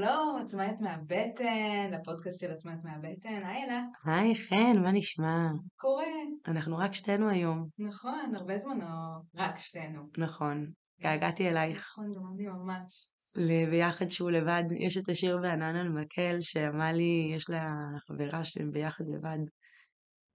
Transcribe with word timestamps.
שלום, 0.00 0.38
עצמאית 0.42 0.80
מהבטן, 0.80 1.90
לפודקאסט 1.92 2.40
של 2.40 2.50
עצמאית 2.50 2.78
מהבטן, 2.84 3.46
היי 3.46 3.64
אלה. 3.64 3.82
היי 4.04 4.34
חן, 4.34 4.82
מה 4.82 4.92
נשמע? 4.92 5.48
קורה. 5.76 6.04
אנחנו 6.46 6.78
רק 6.78 6.94
שתינו 6.94 7.30
היום. 7.30 7.68
נכון, 7.78 8.34
הרבה 8.34 8.58
זמן 8.58 8.78
לא 8.78 8.86
רק 9.34 9.58
שתינו. 9.58 10.02
נכון. 10.18 10.66
געגעתי 11.00 11.48
אלייך. 11.48 11.78
נכון, 11.78 12.14
אני 12.34 12.46
ממש. 12.46 13.08
לביחד 13.36 14.08
שהוא 14.08 14.30
לבד, 14.30 14.64
יש 14.78 14.96
את 14.96 15.08
השיר 15.08 15.38
בענן 15.38 15.76
על 15.76 15.88
מקל 15.88 16.36
שאמרה 16.40 16.92
לי, 16.92 17.32
יש 17.34 17.50
לה 17.50 17.64
חברה 18.08 18.44
שהם 18.44 18.70
ביחד 18.70 19.04
לבד. 19.08 19.38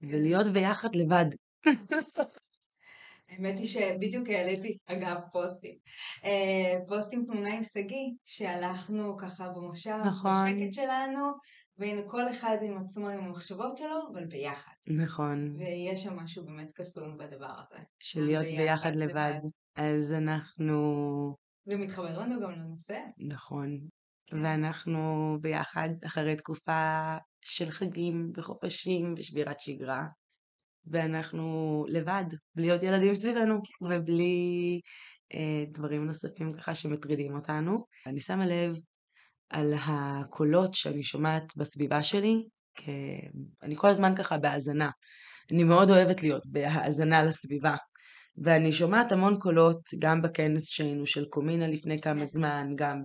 ולהיות 0.02 0.48
ביחד 0.54 0.96
לבד. 0.96 1.26
האמת 3.36 3.60
היא 3.60 3.68
שבדיוק 3.68 4.30
העליתי, 4.30 4.78
אגב, 4.88 5.18
פוסטים. 5.32 5.76
אה, 6.24 6.80
פוסטים 6.88 7.26
תמונה 7.26 7.56
עם 7.56 7.64
שגיא, 7.64 8.12
שהלכנו 8.24 9.18
ככה 9.18 9.50
במושב, 9.50 9.98
נכון. 10.06 10.56
בשקט 10.56 10.74
שלנו, 10.74 11.32
והנה 11.78 12.02
כל 12.08 12.30
אחד 12.30 12.58
עם 12.62 12.78
עצמו, 12.78 13.10
עם 13.10 13.20
המחשבות 13.20 13.78
שלו, 13.78 14.08
אבל 14.14 14.26
ביחד. 14.26 14.72
נכון. 14.88 15.56
ויש 15.58 16.04
שם 16.04 16.16
משהו 16.16 16.46
באמת 16.46 16.72
קסום 16.72 17.18
בדבר 17.18 17.54
הזה. 17.60 17.84
של 18.00 18.22
להיות 18.22 18.46
ביחד 18.46 18.96
לבד. 18.96 19.40
אז 19.76 20.14
אנחנו... 20.14 20.76
זה 21.66 21.78
מתחבר 21.78 22.20
לנו 22.20 22.42
גם 22.42 22.52
לנושא. 22.52 23.00
נכון. 23.18 23.80
ואנחנו 24.32 25.38
ביחד 25.42 25.90
אחרי 26.06 26.36
תקופה 26.36 27.18
של 27.42 27.72
חגים 27.72 28.32
וחופשים 28.36 29.14
ושבירת 29.18 29.60
שגרה. 29.60 30.06
ואנחנו 30.88 31.86
לבד, 31.88 32.26
בלי 32.56 32.72
עוד 32.72 32.84
ילדים 32.84 33.16
סביבנו, 33.16 33.62
ובלי 33.82 34.80
אה, 35.34 35.64
דברים 35.72 36.06
נוספים 36.06 36.54
ככה 36.54 36.76
שמטרידים 36.76 37.36
אותנו. 37.36 37.86
אני 38.08 38.20
שמה 38.20 38.46
לב 38.46 38.78
על 39.50 39.74
הקולות 39.86 40.74
שאני 40.74 41.04
שומעת 41.04 41.58
בסביבה 41.58 42.04
שלי, 42.04 42.48
כי 42.76 42.92
אני 43.64 43.76
כל 43.76 43.88
הזמן 43.88 44.16
ככה 44.16 44.38
בהאזנה. 44.38 44.90
אני 45.52 45.64
מאוד 45.64 45.90
אוהבת 45.90 46.24
להיות 46.24 46.46
בהאזנה 46.46 47.24
לסביבה. 47.24 47.76
ואני 48.38 48.72
שומעת 48.72 49.12
המון 49.12 49.40
קולות, 49.40 49.82
גם 50.00 50.22
בכנס 50.22 50.70
שהיינו 50.70 51.06
של 51.06 51.26
קומינה 51.26 51.68
לפני 51.68 52.02
כמה 52.02 52.26
זמן, 52.26 52.68
גם 52.76 53.02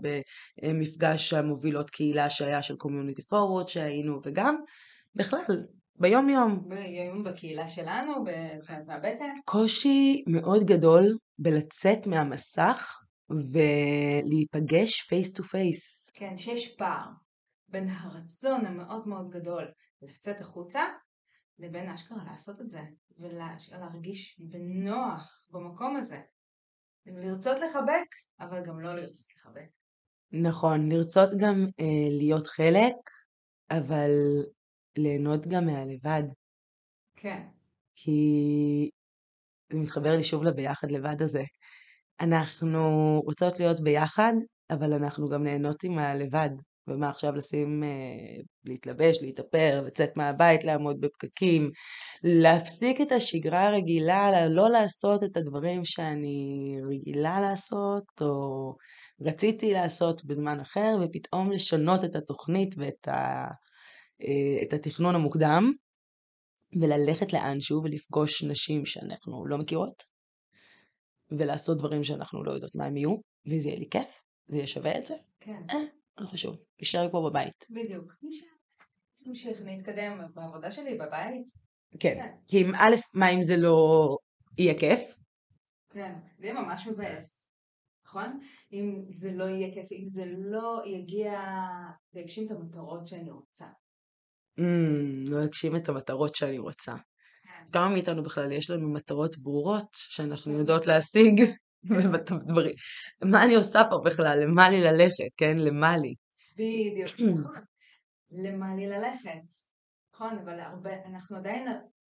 במפגש 0.62 1.32
המובילות 1.32 1.90
קהילה 1.90 2.30
שהיה 2.30 2.62
של 2.62 2.76
קומיוניטי 2.76 3.22
פורוורד 3.22 3.68
שהיינו, 3.68 4.20
וגם 4.24 4.56
בכלל, 5.14 5.64
ביום 6.00 6.28
יום. 6.28 6.68
ביום 6.68 7.24
בקהילה 7.24 7.68
שלנו, 7.68 8.12
בצומת 8.24 8.86
מהבטן. 8.86 9.34
קושי 9.44 10.24
מאוד 10.26 10.64
גדול 10.64 11.02
בלצאת 11.38 12.06
מהמסך 12.06 13.02
ולהיפגש 13.30 15.02
face 15.02 15.32
to 15.32 15.42
face. 15.42 16.10
כן, 16.14 16.36
שיש 16.36 16.74
פער 16.78 17.06
בין 17.68 17.88
הרצון 17.88 18.66
המאוד 18.66 19.08
מאוד 19.08 19.30
גדול 19.30 19.70
לצאת 20.02 20.40
החוצה, 20.40 20.80
לבין 21.58 21.88
אשכרה 21.90 22.24
לעשות 22.30 22.60
את 22.60 22.70
זה, 22.70 22.80
ולהרגיש 23.18 24.40
בנוח 24.40 25.46
במקום 25.50 25.96
הזה. 25.96 26.20
לרצות 27.06 27.58
לחבק, 27.58 28.08
אבל 28.40 28.62
גם 28.64 28.80
לא 28.80 28.94
לרצות 28.94 29.26
לחבק. 29.36 29.68
נכון, 30.32 30.92
לרצות 30.92 31.30
גם 31.40 31.66
אה, 31.80 32.08
להיות 32.18 32.46
חלק, 32.46 32.94
אבל 33.70 34.10
ליהנות 34.96 35.46
גם 35.46 35.66
מהלבד. 35.66 36.22
כן. 37.16 37.42
כי 37.94 38.90
זה 39.72 39.78
מתחבר 39.78 40.16
לי 40.16 40.24
שוב 40.24 40.42
לביחד 40.42 40.90
לבד 40.90 41.22
הזה. 41.22 41.42
אנחנו 42.20 42.80
רוצות 43.24 43.60
להיות 43.60 43.80
ביחד, 43.80 44.32
אבל 44.70 44.92
אנחנו 44.92 45.28
גם 45.28 45.42
נהנות 45.42 45.84
עם 45.84 45.98
הלבד. 45.98 46.50
ומה 46.88 47.08
עכשיו 47.08 47.36
לשים, 47.36 47.84
אה, 47.84 48.42
להתלבש, 48.64 49.22
להתאפר, 49.22 49.82
לצאת 49.86 50.16
מהבית, 50.16 50.64
לעמוד 50.64 51.00
בפקקים, 51.00 51.70
להפסיק 52.24 53.00
את 53.00 53.12
השגרה 53.12 53.66
הרגילה, 53.66 54.48
לא 54.48 54.70
לעשות 54.70 55.24
את 55.24 55.36
הדברים 55.36 55.84
שאני 55.84 56.76
רגילה 56.90 57.40
לעשות, 57.40 58.04
או 58.20 58.74
רציתי 59.20 59.72
לעשות 59.72 60.24
בזמן 60.24 60.60
אחר, 60.60 60.96
ופתאום 61.02 61.50
לשנות 61.52 62.04
את 62.04 62.16
התוכנית 62.16 62.74
ואת 62.78 63.08
ה... 63.08 63.46
אה, 64.22 64.62
את 64.62 64.72
התכנון 64.72 65.14
המוקדם, 65.14 65.72
וללכת 66.80 67.32
לאנשהו 67.32 67.82
ולפגוש 67.82 68.44
נשים 68.44 68.86
שאנחנו 68.86 69.46
לא 69.46 69.58
מכירות, 69.58 70.02
ולעשות 71.30 71.78
דברים 71.78 72.04
שאנחנו 72.04 72.44
לא 72.44 72.52
יודעות 72.52 72.76
מה 72.76 72.84
הם 72.84 72.96
יהיו, 72.96 73.14
וזה 73.46 73.68
יהיה 73.68 73.78
לי 73.78 73.88
כיף, 73.90 74.22
זה 74.48 74.56
יהיה 74.56 74.66
שווה 74.66 74.98
את 74.98 75.06
זה. 75.06 75.14
כן. 75.40 75.62
אה, 75.70 75.76
לא 76.18 76.26
חשוב, 76.26 76.56
נשאר 76.82 77.08
פה 77.10 77.30
בבית. 77.30 77.66
בדיוק. 77.70 78.12
נשאר. 78.22 78.46
נמשיך, 79.26 79.60
נתקדם 79.64 80.20
בעבודה 80.34 80.72
שלי, 80.72 80.98
בבית. 80.98 81.44
כן. 82.00 82.14
כן. 82.14 82.34
כי 82.48 82.62
אם 82.62 82.74
א', 82.74 82.94
מה 83.14 83.30
אם 83.30 83.42
זה 83.42 83.56
לא 83.56 84.16
יהיה 84.58 84.78
כיף? 84.78 85.00
כן, 85.88 86.14
זה 86.38 86.46
יהיה 86.46 86.62
ממש 86.62 86.86
מבאס. 86.86 87.40
נכון? 88.06 88.40
אם 88.72 89.04
זה 89.12 89.32
לא 89.32 89.44
יהיה 89.44 89.74
כיף, 89.74 89.92
אם 89.92 90.08
זה 90.08 90.24
לא 90.26 90.82
יגיע 90.86 91.40
ויגשים 92.14 92.46
את 92.46 92.50
המטרות 92.50 93.06
שאני 93.06 93.30
רוצה. 93.30 93.66
Mm, 94.60 95.30
לא 95.30 95.44
אגשים 95.44 95.76
את 95.76 95.88
המטרות 95.88 96.34
שאני 96.34 96.58
רוצה. 96.58 96.94
כן. 96.94 97.72
כמה 97.72 97.88
מאיתנו 97.88 98.22
בכלל 98.22 98.52
יש 98.52 98.70
לנו 98.70 98.92
מטרות 98.92 99.38
ברורות 99.38 99.88
שאנחנו 99.92 100.52
יודעות 100.52 100.86
להשיג? 100.86 101.44
דברים. 102.48 102.74
מה 103.24 103.44
אני 103.44 103.54
עושה 103.54 103.82
פה 103.90 104.00
בכלל? 104.04 104.38
למה 104.44 104.70
לי 104.70 104.80
ללכת? 104.80 105.30
כן? 105.36 105.58
למה 105.58 105.96
לי? 105.96 106.14
בדיוק, 106.54 107.10
נכון. 107.40 107.62
למה 108.30 108.74
לי 108.76 108.86
ללכת? 108.86 109.46
נכון, 110.14 110.38
אבל 110.44 110.60
הרבה, 110.60 110.90
אנחנו 111.06 111.36
עדיין, 111.36 111.66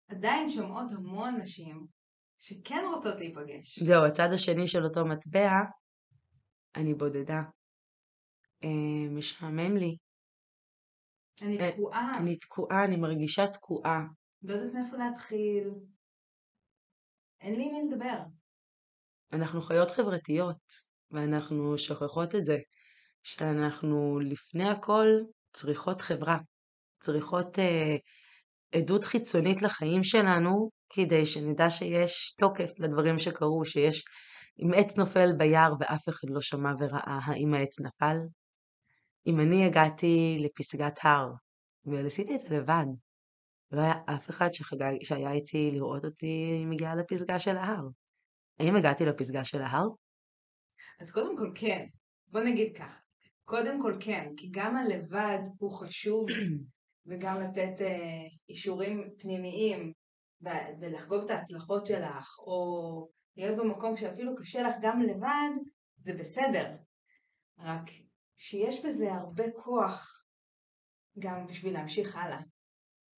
עדיין 0.07 0.49
שומעות 0.49 0.91
המון 0.91 1.35
נשים 1.41 1.85
שכן 2.37 2.83
רוצות 2.95 3.19
להיפגש. 3.19 3.79
זהו, 3.83 4.05
הצד 4.05 4.29
השני 4.33 4.67
של 4.67 4.83
אותו 4.83 5.05
מטבע, 5.05 5.51
אני 6.75 6.93
בודדה. 6.93 7.41
אה, 8.63 9.09
משעמם 9.09 9.77
לי, 9.77 9.97
אני 11.43 11.59
אה, 11.59 11.71
תקועה. 11.71 12.17
אני 12.17 12.35
תקועה, 12.35 12.83
אני 12.85 12.95
מרגישה 12.95 13.47
תקועה. 13.47 14.03
לא 14.43 14.53
יודעת 14.53 14.73
מאיפה 14.73 14.97
להתחיל. 14.97 15.69
אין 17.41 17.55
לי 17.55 17.69
מי 17.69 17.91
לדבר. 17.91 18.19
אנחנו 19.33 19.61
חיות 19.61 19.91
חברתיות, 19.91 20.61
ואנחנו 21.11 21.77
שוכחות 21.77 22.35
את 22.35 22.45
זה, 22.45 22.57
שאנחנו 23.23 24.19
לפני 24.19 24.69
הכל 24.69 25.07
צריכות 25.53 26.01
חברה, 26.01 26.37
צריכות 26.99 27.59
אה, 27.59 27.95
עדות 28.75 29.03
חיצונית 29.03 29.61
לחיים 29.61 30.03
שלנו, 30.03 30.69
כדי 30.89 31.25
שנדע 31.25 31.69
שיש 31.69 32.35
תוקף 32.39 32.71
לדברים 32.79 33.19
שקרו, 33.19 33.65
שיש, 33.65 34.03
אם 34.59 34.71
עץ 34.75 34.97
נופל 34.97 35.29
ביער 35.37 35.73
ואף 35.79 36.09
אחד 36.09 36.29
לא 36.29 36.41
שמע 36.41 36.71
וראה, 36.79 37.19
האם 37.25 37.53
העץ 37.53 37.79
נפל? 37.79 38.17
אם 39.29 39.39
אני 39.39 39.65
הגעתי 39.65 40.37
לפסגת 40.39 40.99
הר, 41.03 41.31
ועשיתי 41.85 42.35
את 42.35 42.41
זה 42.41 42.57
לבד, 42.57 42.85
לא 43.71 43.81
היה 43.81 43.93
אף 44.15 44.29
אחד 44.29 44.53
שחגג, 44.53 44.93
שהיה 45.03 45.31
איתי 45.31 45.71
לראות 45.71 46.05
אותי 46.05 46.65
מגיעה 46.65 46.95
לפסגה 46.95 47.39
של 47.39 47.57
ההר. 47.57 47.87
האם 48.59 48.75
הגעתי 48.75 49.05
לפסגה 49.05 49.45
של 49.45 49.61
ההר? 49.61 49.87
אז 50.99 51.11
קודם 51.11 51.37
כל 51.37 51.51
כן. 51.55 51.85
בוא 52.27 52.41
נגיד 52.41 52.77
ככה. 52.77 52.99
קודם 53.45 53.81
כל 53.81 53.93
כן, 53.99 54.29
כי 54.37 54.49
גם 54.51 54.77
הלבד 54.77 55.39
הוא 55.57 55.71
חשוב, 55.71 56.25
וגם 57.07 57.41
לתת 57.41 57.81
אה, 57.81 58.27
אישורים 58.49 59.09
פנימיים, 59.19 59.93
ולחגוג 60.81 61.23
את 61.23 61.29
ההצלחות 61.29 61.85
שלך, 61.85 62.39
או 62.39 63.09
להיות 63.37 63.57
במקום 63.57 63.97
שאפילו 63.97 64.35
קשה 64.35 64.61
לך 64.61 64.75
גם 64.81 65.01
לבד, 65.01 65.49
זה 65.97 66.13
בסדר. 66.13 66.75
רק 67.59 67.89
שיש 68.39 68.85
בזה 68.85 69.13
הרבה 69.13 69.51
כוח 69.51 70.23
גם 71.19 71.47
בשביל 71.47 71.73
להמשיך 71.73 72.15
הלאה. 72.15 72.39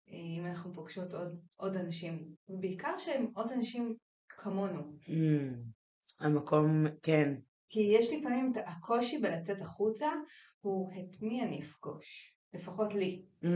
אה, 0.09 0.37
אם 0.37 0.45
אנחנו 0.45 0.73
פוגשות 0.73 1.13
עוד, 1.13 1.39
עוד 1.57 1.77
אנשים, 1.77 2.35
ובעיקר 2.49 2.97
שהם 2.97 3.27
עוד 3.33 3.51
אנשים 3.51 3.95
כמונו. 4.29 4.97
Mm, 5.07 5.11
המקום, 6.19 6.85
כן. 7.03 7.33
כי 7.69 7.79
יש 7.79 8.07
לפעמים 8.13 8.51
את 8.51 8.57
הקושי 8.65 9.17
בלצאת 9.17 9.61
החוצה, 9.61 10.09
הוא 10.61 10.91
את 10.91 11.21
מי 11.21 11.43
אני 11.43 11.59
אפגוש, 11.59 12.35
לפחות 12.53 12.93
לי. 12.93 13.25
Mm. 13.43 13.47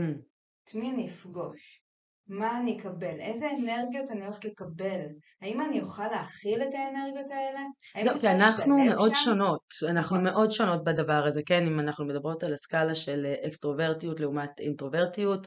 את 0.64 0.74
מי 0.74 0.90
אני 0.90 1.06
אפגוש. 1.08 1.85
מה 2.28 2.58
אני 2.60 2.78
אקבל? 2.78 3.20
איזה 3.20 3.48
אנרגיות 3.50 4.10
אני 4.10 4.24
הולכת 4.24 4.44
לקבל? 4.44 5.06
האם 5.42 5.60
אני 5.60 5.80
אוכל 5.80 6.08
להכיל 6.08 6.62
את 6.62 6.74
האנרגיות 6.74 7.30
האלה? 7.30 7.60
לא, 8.04 8.20
כי 8.20 8.28
אנחנו 8.28 8.78
מאוד 8.78 9.14
שם? 9.14 9.20
שונות, 9.24 9.60
אנחנו. 9.88 10.20
מאוד 10.20 10.50
שונות 10.50 10.84
בדבר 10.84 11.26
הזה, 11.26 11.40
כן? 11.46 11.66
אם 11.66 11.80
אנחנו 11.80 12.04
מדברות 12.04 12.42
על 12.42 12.52
הסקאלה 12.52 12.94
של 12.94 13.34
אקסטרוברטיות 13.46 14.20
לעומת 14.20 14.60
אינטרוברטיות, 14.60 15.46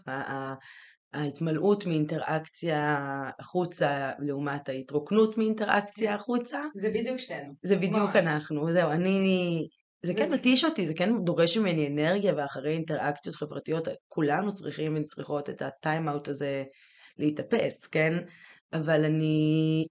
ההתמלאות 1.14 1.86
מאינטראקציה 1.86 3.00
החוצה 3.40 4.12
לעומת 4.20 4.70
ההתרוקנות 4.70 5.38
מאינטראקציה. 5.38 6.16
החוצה. 6.16 6.60
זה 6.76 6.90
בדיוק 6.90 7.18
שתינו. 7.18 7.54
זה 7.64 7.76
בדיוק 7.76 8.16
ממש. 8.16 8.16
אנחנו, 8.16 8.72
זהו, 8.72 8.92
אני 8.92 9.68
זה 10.02 10.14
כן 10.14 10.26
וזה- 10.26 10.36
מתיש 10.36 10.66
אותי, 10.66 10.88
זה 10.88 10.94
כן 10.94 11.10
דורש 11.24 11.58
ממני 11.58 11.88
אנרגיה 11.88 12.34
ואחרי 12.38 12.72
אינטראקציות 12.72 13.36
חברתיות, 13.36 13.88
כולנו 14.08 14.54
צריכים 14.54 14.98
וצריכות 14.98 15.50
את 15.50 15.62
הטיים-אאוט 15.62 16.28
הזה 16.28 16.64
להתאפס, 17.18 17.88
כן? 17.88 18.14
אבל 18.74 19.06
אני... 19.06 19.86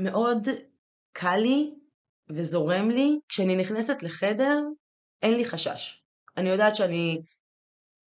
מאוד 0.00 0.48
קל 1.12 1.36
לי 1.36 1.74
וזורם 2.30 2.90
לי, 2.90 3.18
כשאני 3.28 3.56
נכנסת 3.56 4.02
לחדר, 4.02 4.60
אין 5.22 5.34
לי 5.34 5.44
חשש. 5.44 6.02
אני 6.36 6.48
יודעת 6.48 6.76
שאני... 6.76 7.18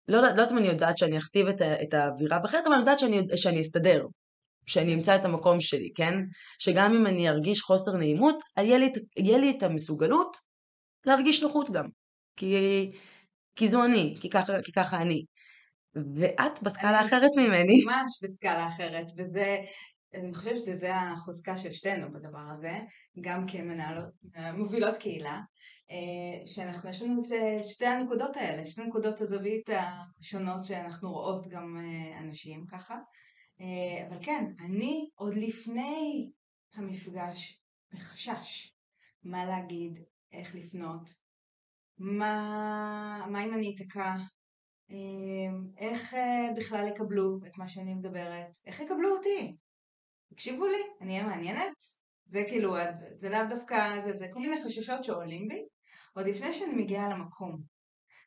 לא, 0.07 0.21
לא 0.21 0.27
יודעת 0.27 0.51
אם 0.51 0.57
אני 0.57 0.67
יודעת 0.67 0.97
שאני 0.97 1.17
אכתיב 1.17 1.47
את, 1.47 1.61
ה- 1.61 1.81
את 1.83 1.93
האווירה 1.93 2.39
בחדר, 2.39 2.59
אבל 2.65 2.71
אני 2.71 2.79
יודעת 2.79 2.99
שאני, 2.99 3.21
שאני 3.35 3.61
אסתדר. 3.61 4.05
שאני 4.67 4.93
אמצא 4.93 5.15
את 5.15 5.23
המקום 5.25 5.59
שלי, 5.59 5.93
כן? 5.95 6.13
שגם 6.59 6.93
אם 6.93 7.07
אני 7.07 7.29
ארגיש 7.29 7.61
חוסר 7.61 7.91
נעימות, 7.91 8.35
יהיה 8.57 8.77
לי, 8.77 8.91
יהיה 9.17 9.37
לי 9.37 9.53
את 9.57 9.63
המסוגלות 9.63 10.37
להרגיש 11.05 11.43
נוחות 11.43 11.69
גם. 11.69 11.85
כי, 12.35 12.55
כי 13.55 13.67
זו 13.67 13.85
אני, 13.85 14.15
כי 14.21 14.29
ככה, 14.29 14.53
כי 14.63 14.71
ככה 14.71 15.01
אני. 15.01 15.25
ואת 16.15 16.63
בסקאלה 16.63 16.99
אני- 16.99 17.07
אחרת 17.07 17.31
ממני. 17.37 17.83
ממש 17.85 18.11
בסקאלה 18.23 18.67
אחרת, 18.67 19.05
וזה, 19.17 19.55
אני 20.13 20.33
חושבת 20.33 20.61
שזה 20.61 20.95
החוזקה 20.95 21.57
של 21.57 21.71
שתינו 21.71 22.11
בדבר 22.13 22.47
הזה, 22.53 22.73
גם 23.21 23.45
כמנהלות, 23.47 24.13
מובילות 24.57 24.97
קהילה, 24.97 25.39
אה, 25.91 26.45
שאנחנו, 26.45 26.89
יש 26.89 27.01
לנו 27.01 27.21
את 27.21 27.25
שתי 27.65 27.85
הנקודות 27.85 28.37
האלה, 28.37 28.65
שתי 28.65 28.83
נקודות 28.83 29.21
הזווית 29.21 29.69
השונות 30.19 30.65
שאנחנו 30.65 31.11
רואות 31.11 31.47
גם 31.47 31.75
אה, 31.77 32.19
אנשים 32.19 32.65
ככה. 32.71 32.95
אה, 33.61 34.07
אבל 34.07 34.17
כן, 34.23 34.45
אני 34.65 35.09
עוד 35.15 35.33
לפני 35.33 36.31
המפגש 36.75 37.59
בחשש 37.93 38.73
מה 39.23 39.45
להגיד, 39.45 39.99
איך 40.35 40.55
לפנות, 40.55 41.09
מה, 41.97 43.25
מה 43.31 43.43
אם 43.43 43.53
אני 43.53 43.75
אתקע, 43.75 44.15
אה, 44.91 44.95
איך 45.77 46.13
אה, 46.13 46.47
בכלל 46.57 46.87
יקבלו 46.87 47.39
את 47.47 47.57
מה 47.57 47.67
שאני 47.67 47.93
מדברת, 47.93 48.57
איך 48.65 48.79
יקבלו 48.79 49.17
אותי, 49.17 49.55
תקשיבו 50.29 50.67
לי, 50.67 50.81
אני 51.01 51.13
אהיה 51.13 51.27
מעניינת, 51.27 51.75
זה 52.25 52.43
כאילו, 52.47 52.75
זה 53.19 53.29
לאו 53.29 53.39
דווקא, 53.49 54.01
זה, 54.05 54.13
זה 54.13 54.27
כל 54.33 54.39
מיני 54.39 54.55
חששות 54.65 55.03
שעולים 55.03 55.47
בי, 55.47 55.65
עוד 56.13 56.27
לפני 56.27 56.53
שאני 56.53 56.83
מגיעה 56.83 57.09
למקום. 57.09 57.61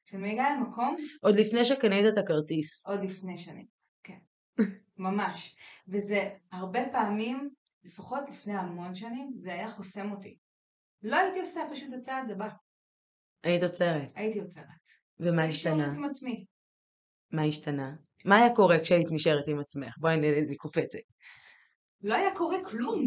כשאני 0.07 0.33
מגיעה 0.33 0.57
למקום, 0.57 0.97
עוד 1.23 1.35
לפני 1.35 1.65
שקנית 1.65 2.07
את 2.13 2.19
הכרטיס. 2.19 2.87
עוד 2.87 3.01
לפני 3.05 3.39
שאני, 3.39 3.67
כן, 4.03 4.19
ממש. 4.99 5.57
וזה 5.89 6.31
הרבה 6.53 6.81
פעמים, 6.93 7.51
לפחות 7.85 8.31
לפני 8.31 8.55
המון 8.55 8.95
שנים, 8.95 9.33
זה 9.37 9.53
היה 9.53 9.69
חוסם 9.69 10.13
אותי. 10.13 10.39
לא 11.03 11.17
הייתי 11.17 11.41
עושה 11.41 11.61
פשוט 11.73 11.93
הצעד 11.93 12.31
הבא, 12.31 12.49
היית 13.43 13.63
עוצרת. 13.63 14.13
הייתי 14.15 14.39
עוצרת. 14.41 14.65
ומה 15.21 15.45
השתנה? 15.45 15.85
שואלת 15.85 15.97
עם 15.97 16.05
עצמי. 16.05 16.45
מה 17.33 17.43
השתנה? 17.43 17.95
מה 18.25 18.37
היה 18.37 18.55
קורה 18.55 18.81
כשהיית 18.81 19.07
נשארת 19.11 19.49
עם 19.49 19.59
עצמך? 19.61 19.95
בואי 19.99 20.17
נ- 20.17 20.51
נקופצת. 20.51 20.99
לא 22.03 22.15
היה 22.15 22.35
קורה 22.35 22.65
כלום. 22.65 23.07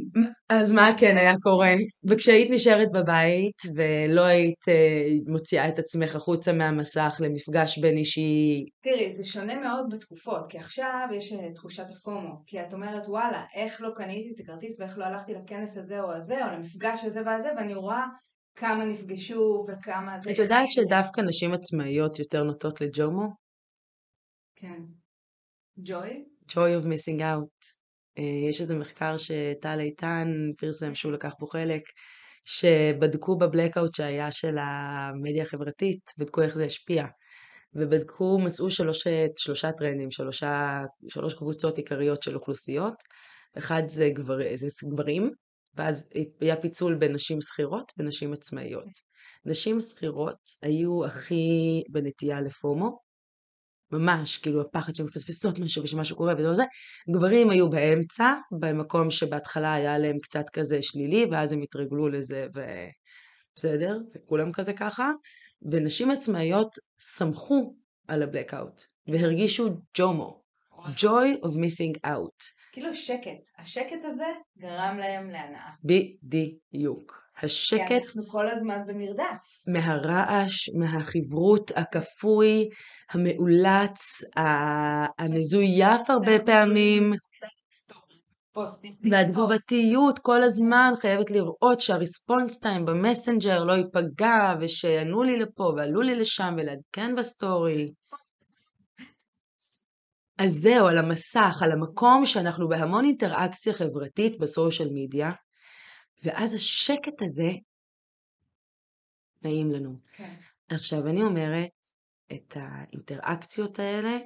אז 0.50 0.72
מה 0.72 0.90
כן 1.00 1.18
היה 1.18 1.34
קורה? 1.42 1.74
וכשהיית 2.10 2.52
נשארת 2.52 2.88
בבית 2.92 3.58
ולא 3.76 4.22
היית 4.22 4.70
אה, 4.70 5.08
מוציאה 5.28 5.68
את 5.68 5.80
עצמך 5.80 6.16
החוצה 6.16 6.54
מהמסך 6.54 7.18
למפגש 7.20 7.78
בין 7.78 7.98
אישי, 7.98 8.66
תראי, 8.84 9.12
זה 9.12 9.24
שונה 9.24 9.60
מאוד 9.60 9.86
בתקופות, 9.92 10.48
כי 10.50 10.58
עכשיו 10.58 11.08
יש 11.16 11.34
אה, 11.34 11.54
תחושת 11.54 11.86
הפומו, 11.90 12.44
כי 12.46 12.62
את 12.62 12.74
אומרת, 12.74 13.08
וואלה, 13.08 13.44
איך 13.56 13.82
לא 13.82 13.90
קניתי 13.96 14.32
את 14.36 14.40
הכרטיס 14.40 14.80
ואיך 14.80 14.98
לא 14.98 15.06
הלכתי 15.06 15.34
לכנס 15.34 15.78
הזה 15.78 16.02
או 16.02 16.12
הזה, 16.12 16.46
או 16.46 16.52
למפגש 16.52 17.04
הזה 17.04 17.22
והזה, 17.26 17.50
ואני 17.58 17.74
רואה 17.74 18.04
כמה 18.56 18.86
נפגשו 18.86 19.66
וכמה... 19.68 20.18
את 20.32 20.38
יודעת 20.38 20.72
שדווקא 20.72 21.22
נשים 21.22 21.54
עצמאיות 21.54 22.20
יותר 22.20 22.44
נוטות 22.44 22.82
לג'ומו? 22.82 23.28
כן. 24.56 24.82
ג'וי? 25.78 26.26
Joy 26.50 26.82
of 26.82 26.86
missing 26.86 27.22
out. 27.22 27.81
אה, 28.18 28.50
יש 28.50 28.62
איזה 28.62 28.76
מחקר 28.76 29.18
שטל 29.18 29.80
איתן 29.80 30.28
פרסם 30.58 30.96
שהוא 30.96 31.12
לקח 31.12 31.34
בו 31.40 31.48
חלק, 31.48 31.82
שבדקו 32.44 33.38
בבלקאוט 33.38 33.94
שהיה 33.94 34.32
של 34.32 34.58
המדיה 34.58 35.44
החברתית, 35.44 36.00
בדקו 36.18 36.42
איך 36.42 36.56
זה 36.56 36.66
השפיע. 36.66 37.06
ובדקו, 37.74 38.40
מצאו 38.40 38.70
שלוש, 38.70 39.08
שלושה 39.38 39.72
טרנדים, 39.72 40.12
שלושה, 40.12 40.82
שלוש 41.10 41.34
קבוצות 41.34 41.78
עיקריות 41.78 42.24
של 42.24 42.36
אוכלוסיות. 42.36 42.94
אחד 43.58 43.84
זה, 43.88 44.10
גבר, 44.10 44.38
זה 44.56 44.68
גברים, 44.90 45.32
ואז 45.76 46.06
היה 46.42 46.56
פיצול 46.56 46.96
בין 46.96 47.14
נשים 47.14 47.42
שכירות 47.42 47.92
ונשים 47.98 48.34
עצמאיות. 48.34 49.12
נשים 49.46 49.80
שכירות 49.80 50.40
היו 50.62 51.06
הכי 51.06 51.82
בנטייה 51.90 52.42
לפומו, 52.42 53.00
ממש, 53.92 54.38
כאילו 54.38 54.62
הפחד 54.62 54.96
שהן 54.96 55.06
מפספסות 55.06 55.60
משהו 55.60 55.84
ושמשהו 55.84 56.16
קורה 56.18 56.34
וזה 56.38 56.50
וזה. 56.50 56.64
גברים 57.12 57.50
היו 57.50 57.70
באמצע, 57.70 58.34
במקום 58.60 59.10
שבהתחלה 59.12 59.74
היה 59.74 59.98
להם 59.98 60.20
קצת 60.24 60.50
כזה 60.54 60.82
שלילי, 60.82 61.26
ואז 61.32 61.52
הם 61.52 61.62
התרגלו 61.62 62.10
לזה 62.10 62.48
ובסדר, 62.54 63.98
וכולם 64.16 64.52
כזה 64.52 64.74
ככה. 64.74 65.12
ונשים 65.72 66.12
עצמאיות 66.12 66.76
סמכו 67.00 67.76
על 68.08 68.24
הבלקאוט, 68.24 68.84
והרגישו 69.08 69.70
ג'ומו, 69.98 70.42
joy 70.98 71.44
of 71.44 71.56
missing 71.56 72.08
out. 72.08 72.44
כאילו 72.72 72.94
שקט. 72.94 73.50
השקט 73.58 74.06
הזה 74.06 74.26
גרם 74.58 74.98
להם 74.98 75.30
להנאה. 75.30 75.70
בדיוק. 75.84 77.21
כי 77.40 77.46
השקט 77.46 77.92
אנחנו 77.92 78.28
כל 78.28 78.50
הזמן 78.50 78.82
במרדף. 78.88 79.38
מהרעש, 79.68 80.70
מהחברות 80.80 81.72
הכפוי, 81.76 82.70
המאולץ, 83.12 84.24
ה- 84.38 85.24
המזויף 85.24 86.10
הרבה 86.10 86.40
פעמים. 86.46 87.12
והתגובתיות 89.12 90.20
כל 90.20 90.44
הזמן 90.44 90.94
חייבת 91.02 91.32
לראות 91.32 91.82
שה 91.82 92.03
response 92.03 92.60
time 92.60 92.86
במסנג'ר 92.86 93.64
לא 93.64 93.74
ייפגע, 93.74 94.56
ושיענו 94.60 95.24
לי 95.24 95.40
לפה 95.40 95.74
ועלו 95.78 96.02
לי 96.02 96.16
לשם 96.16 96.56
ולעדכן 96.58 97.16
בסטורי. 97.16 97.92
אז 100.38 100.52
זהו, 100.52 100.88
על 100.88 100.98
המסך, 100.98 101.62
על 101.62 101.72
המקום 101.72 102.26
שאנחנו 102.26 102.70
בהמון 102.70 103.06
אינטראקציה 103.06 103.74
חברתית 103.74 104.40
בסושיאל 104.40 104.90
מדיה, 104.94 105.32
ואז 106.24 106.54
השקט 106.54 107.22
הזה 107.22 107.52
נעים 109.42 109.72
לנו. 109.72 109.96
כן. 110.16 110.36
עכשיו, 110.70 111.08
אני 111.08 111.24
אומרת, 111.24 111.70
את 112.32 112.58
האינטראקציות 112.58 113.80
האלה, 113.80 114.18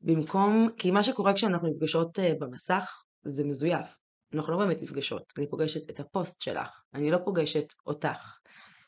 במקום, 0.00 0.68
כי 0.78 0.90
מה 0.90 1.02
שקורה 1.02 1.34
כשאנחנו 1.34 1.68
נפגשות 1.68 2.18
אה, 2.18 2.32
במסך, 2.40 3.02
זה 3.22 3.44
מזויף. 3.44 3.98
אנחנו 4.34 4.52
לא 4.52 4.58
באמת 4.58 4.82
נפגשות, 4.82 5.32
אני 5.38 5.50
פוגשת 5.50 5.90
את 5.90 6.00
הפוסט 6.00 6.42
שלך, 6.42 6.68
אני 6.94 7.10
לא 7.10 7.18
פוגשת 7.24 7.66
אותך. 7.86 8.38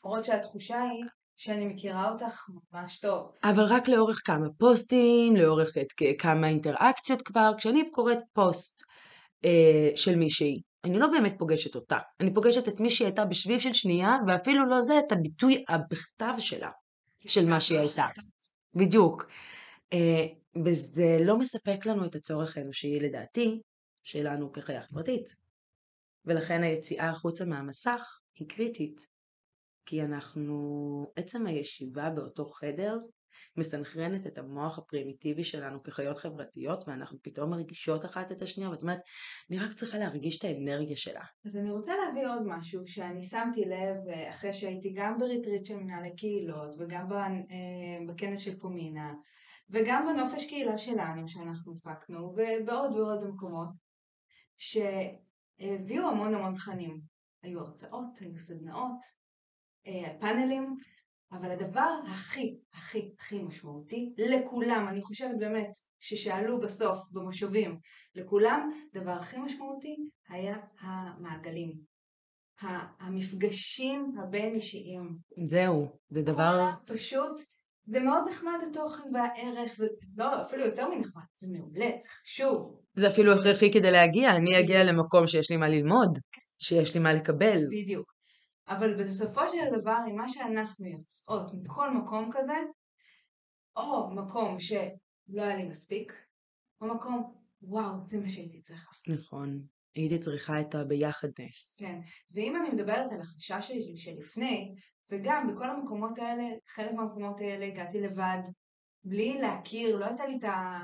למרות 0.05 0.23
שהתחושה 0.23 0.81
היא 0.81 1.03
שאני 1.37 1.67
מכירה 1.67 2.11
אותך 2.11 2.45
ממש 2.73 2.99
טוב. 2.99 3.31
אבל 3.43 3.63
רק 3.63 3.87
לאורך 3.87 4.21
כמה 4.25 4.47
פוסטים, 4.57 5.35
לאורך 5.35 5.77
את, 5.77 5.87
כמה 6.19 6.47
אינטראקציות 6.47 7.21
כבר, 7.21 7.51
כשאני 7.57 7.91
קוראת 7.91 8.19
פוסט 8.33 8.83
אה, 9.45 9.91
של 9.95 10.15
מישהי, 10.15 10.61
אני 10.83 10.99
לא 10.99 11.07
באמת 11.07 11.35
פוגשת 11.37 11.75
אותה, 11.75 11.97
אני 12.19 12.33
פוגשת 12.33 12.67
את 12.67 12.79
מי 12.79 12.89
שהיא 12.89 13.05
הייתה 13.05 13.25
בשביל 13.25 13.59
של 13.59 13.73
שנייה, 13.73 14.17
ואפילו 14.27 14.65
לא 14.65 14.81
זה, 14.81 14.99
את 14.99 15.11
הביטוי 15.11 15.63
הבכתב 15.69 16.33
שלה, 16.39 16.71
של 17.17 17.45
מה 17.45 17.59
שהיא 17.59 17.79
הייתה. 17.79 18.05
בדיוק. 18.75 19.25
אה, 19.93 20.25
וזה 20.65 21.17
לא 21.25 21.37
מספק 21.37 21.85
לנו 21.85 22.05
את 22.05 22.15
הצורך 22.15 22.57
האנושי, 22.57 22.99
לדעתי, 22.99 23.61
שלנו 24.03 24.51
כחיה 24.51 24.81
חברתית. 24.81 25.35
ולכן 26.25 26.63
היציאה 26.63 27.09
החוצה 27.09 27.45
מהמסך 27.45 28.19
היא 28.35 28.49
קריטית. 28.49 29.07
כי 29.85 30.01
אנחנו, 30.01 31.11
עצם 31.15 31.45
הישיבה 31.45 32.09
באותו 32.09 32.45
חדר 32.45 32.97
מסנכרנת 33.57 34.27
את 34.27 34.37
המוח 34.37 34.77
הפרימיטיבי 34.77 35.43
שלנו 35.43 35.83
כחיות 35.83 36.17
חברתיות, 36.17 36.83
ואנחנו 36.87 37.17
פתאום 37.21 37.49
מרגישות 37.49 38.05
אחת 38.05 38.31
את 38.31 38.41
השנייה, 38.41 38.69
ואת 38.69 38.81
אומרת, 38.81 38.99
אני 39.49 39.59
רק 39.59 39.73
צריכה 39.73 39.97
להרגיש 39.97 40.39
את 40.39 40.43
האנרגיה 40.43 40.95
שלה. 40.95 41.23
אז 41.45 41.57
אני 41.57 41.71
רוצה 41.71 41.93
להביא 41.95 42.27
עוד 42.27 42.41
משהו 42.45 42.87
שאני 42.87 43.23
שמתי 43.23 43.65
לב 43.65 44.07
אה, 44.09 44.29
אחרי 44.29 44.53
שהייתי 44.53 44.93
גם 44.95 45.17
ב 45.17 45.23
retreat 45.23 45.65
של 45.65 45.75
מנהלי 45.75 46.15
קהילות 46.15 46.75
וגם 46.79 47.11
אה, 47.11 47.25
בכנס 48.07 48.39
של 48.39 48.59
קומינה 48.59 49.13
וגם 49.69 50.05
בנופש 50.05 50.45
קהילה 50.45 50.77
שלנו 50.77 51.27
שאנחנו 51.27 51.73
הפקנו 51.73 52.33
ובעוד 52.35 52.95
ועוד 52.95 53.27
מקומות 53.27 53.69
שהביאו 54.57 56.07
המון 56.09 56.33
המון 56.33 56.55
תכנים. 56.55 57.01
היו 57.43 57.59
הרצאות, 57.59 58.17
היו 58.19 58.39
סדנאות, 58.39 58.99
אה, 59.87 60.13
פאנלים, 60.19 60.75
אבל 61.31 61.51
הדבר 61.51 61.99
הכי 62.07 62.57
הכי 62.73 63.11
הכי 63.19 63.39
משמעותי 63.39 64.13
לכולם, 64.17 64.87
אני 64.89 65.01
חושבת 65.01 65.35
באמת 65.39 65.71
ששאלו 65.99 66.59
בסוף 66.59 66.99
במושבים 67.11 67.79
לכולם, 68.15 68.71
הדבר 68.93 69.11
הכי 69.11 69.37
משמעותי 69.37 69.95
היה 70.29 70.57
המעגלים. 70.79 71.89
המפגשים 72.99 74.13
הבין 74.23 74.55
אישיים. 74.55 75.17
זהו, 75.45 75.87
זה 76.09 76.21
דבר... 76.21 76.69
פשוט, 76.85 77.41
זה 77.85 77.99
מאוד 77.99 78.23
נחמד 78.29 78.57
התוכן 78.69 79.03
והערך, 79.13 79.79
ולא, 79.79 80.41
אפילו 80.41 80.65
יותר 80.65 80.89
מנחמד, 80.89 81.23
זה 81.35 81.47
מעולה, 81.51 81.89
זה 82.01 82.09
חשוב. 82.09 82.81
זה 82.95 83.07
אפילו 83.07 83.33
הכרחי 83.33 83.71
כדי 83.73 83.91
להגיע, 83.91 84.35
אני 84.35 84.59
אגיע 84.59 84.83
למקום 84.83 85.27
שיש 85.27 85.51
לי 85.51 85.57
מה 85.57 85.69
ללמוד, 85.69 86.19
שיש 86.61 86.93
לי 86.93 86.99
מה 86.99 87.13
לקבל. 87.13 87.67
בדיוק. 87.67 88.18
אבל 88.69 89.03
בסופו 89.03 89.49
של 89.49 89.79
דבר, 89.79 89.97
עם 90.07 90.15
מה 90.15 90.27
שאנחנו 90.27 90.85
יוצאות 90.85 91.51
מכל 91.63 91.93
מקום 91.93 92.29
כזה, 92.31 92.53
או 93.75 94.09
מקום 94.09 94.59
שלא 94.59 95.41
היה 95.41 95.55
לי 95.55 95.63
מספיק, 95.63 96.13
או 96.81 96.95
מקום, 96.95 97.35
וואו, 97.61 97.93
זה 98.07 98.19
מה 98.19 98.29
שהייתי 98.29 98.61
צריכה. 98.61 98.91
נכון. 99.07 99.61
הייתי 99.95 100.19
צריכה 100.19 100.61
את 100.61 100.75
הביחדנס. 100.75 101.75
כן, 101.79 101.99
ואם 102.31 102.55
אני 102.55 102.69
מדברת 102.69 103.11
על 103.11 103.21
החשש 103.21 103.67
שלי 103.67 103.97
שלפני, 103.97 104.75
וגם 105.11 105.53
בכל 105.53 105.69
המקומות 105.69 106.19
האלה, 106.19 106.43
חלק 106.67 106.91
מהמקומות 106.91 107.39
האלה 107.39 107.65
הגעתי 107.65 108.01
לבד, 108.01 108.41
בלי 109.03 109.41
להכיר, 109.41 109.97
לא 109.97 110.05
הייתה 110.05 110.25
לי 110.25 110.37
את 110.37 110.43
ה... 110.43 110.79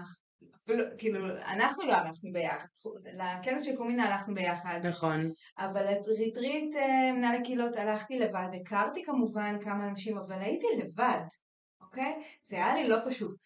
אפילו, 0.64 0.84
כאילו, 0.98 1.20
אנחנו 1.38 1.84
לא 1.84 1.94
הלכנו 1.94 2.32
ביחד, 2.34 2.68
לכנס 3.14 3.64
של 3.64 3.76
קומינה 3.76 4.06
הלכנו 4.06 4.34
ביחד. 4.34 4.80
נכון. 4.84 5.30
אבל 5.58 5.86
ריטריט 6.18 6.76
אה, 6.76 7.12
מנהל 7.14 7.42
הקהילות 7.42 7.76
הלכתי 7.76 8.20
לבד, 8.20 8.48
הכרתי 8.62 9.04
כמובן 9.04 9.58
כמה 9.62 9.88
אנשים, 9.90 10.18
אבל 10.18 10.42
הייתי 10.42 10.68
לבד, 10.78 11.24
אוקיי? 11.82 12.24
זה 12.44 12.56
היה 12.56 12.74
לי 12.74 12.88
לא 12.88 12.98
פשוט. 13.06 13.38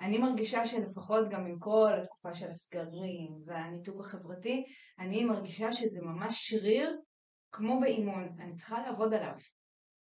אני 0.00 0.18
מרגישה 0.18 0.66
שלפחות 0.66 1.28
גם 1.28 1.46
עם 1.46 1.58
כל 1.58 1.92
התקופה 2.00 2.34
של 2.34 2.50
הסגרים 2.50 3.32
והניתוק 3.46 4.00
החברתי, 4.00 4.64
אני 4.98 5.24
מרגישה 5.24 5.72
שזה 5.72 6.00
ממש 6.02 6.48
שריר 6.48 6.96
כמו 7.52 7.80
באימון, 7.80 8.28
אני 8.40 8.54
צריכה 8.54 8.80
לעבוד 8.80 9.14
עליו. 9.14 9.34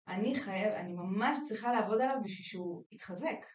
אני 0.08 0.36
חייב, 0.36 0.74
אני 0.74 0.94
ממש 0.94 1.38
צריכה 1.48 1.74
לעבוד 1.74 2.02
עליו 2.02 2.16
בשביל 2.24 2.46
שהוא 2.46 2.84
יתחזק. 2.92 3.46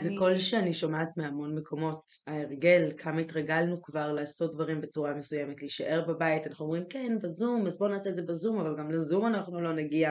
זה 0.00 0.08
אני... 0.08 0.18
קול 0.18 0.38
שאני 0.38 0.74
שומעת 0.74 1.08
מהמון 1.16 1.58
מקומות, 1.58 2.02
ההרגל, 2.26 2.92
כמה 2.96 3.20
התרגלנו 3.20 3.82
כבר 3.82 4.12
לעשות 4.12 4.54
דברים 4.54 4.80
בצורה 4.80 5.14
מסוימת, 5.14 5.60
להישאר 5.60 6.04
בבית, 6.08 6.46
אנחנו 6.46 6.64
אומרים 6.64 6.84
כן, 6.90 7.18
בזום, 7.22 7.66
אז 7.66 7.78
בואו 7.78 7.90
נעשה 7.90 8.10
את 8.10 8.16
זה 8.16 8.22
בזום, 8.22 8.60
אבל 8.60 8.76
גם 8.78 8.90
לזום 8.90 9.26
אנחנו 9.26 9.60
לא 9.60 9.72
נגיע. 9.72 10.10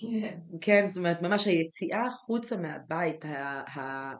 כן. 0.00 0.38
כן, 0.60 0.86
זאת 0.86 0.96
אומרת, 0.96 1.22
ממש 1.22 1.46
היציאה 1.46 2.06
החוצה 2.06 2.56
מהבית, 2.56 3.24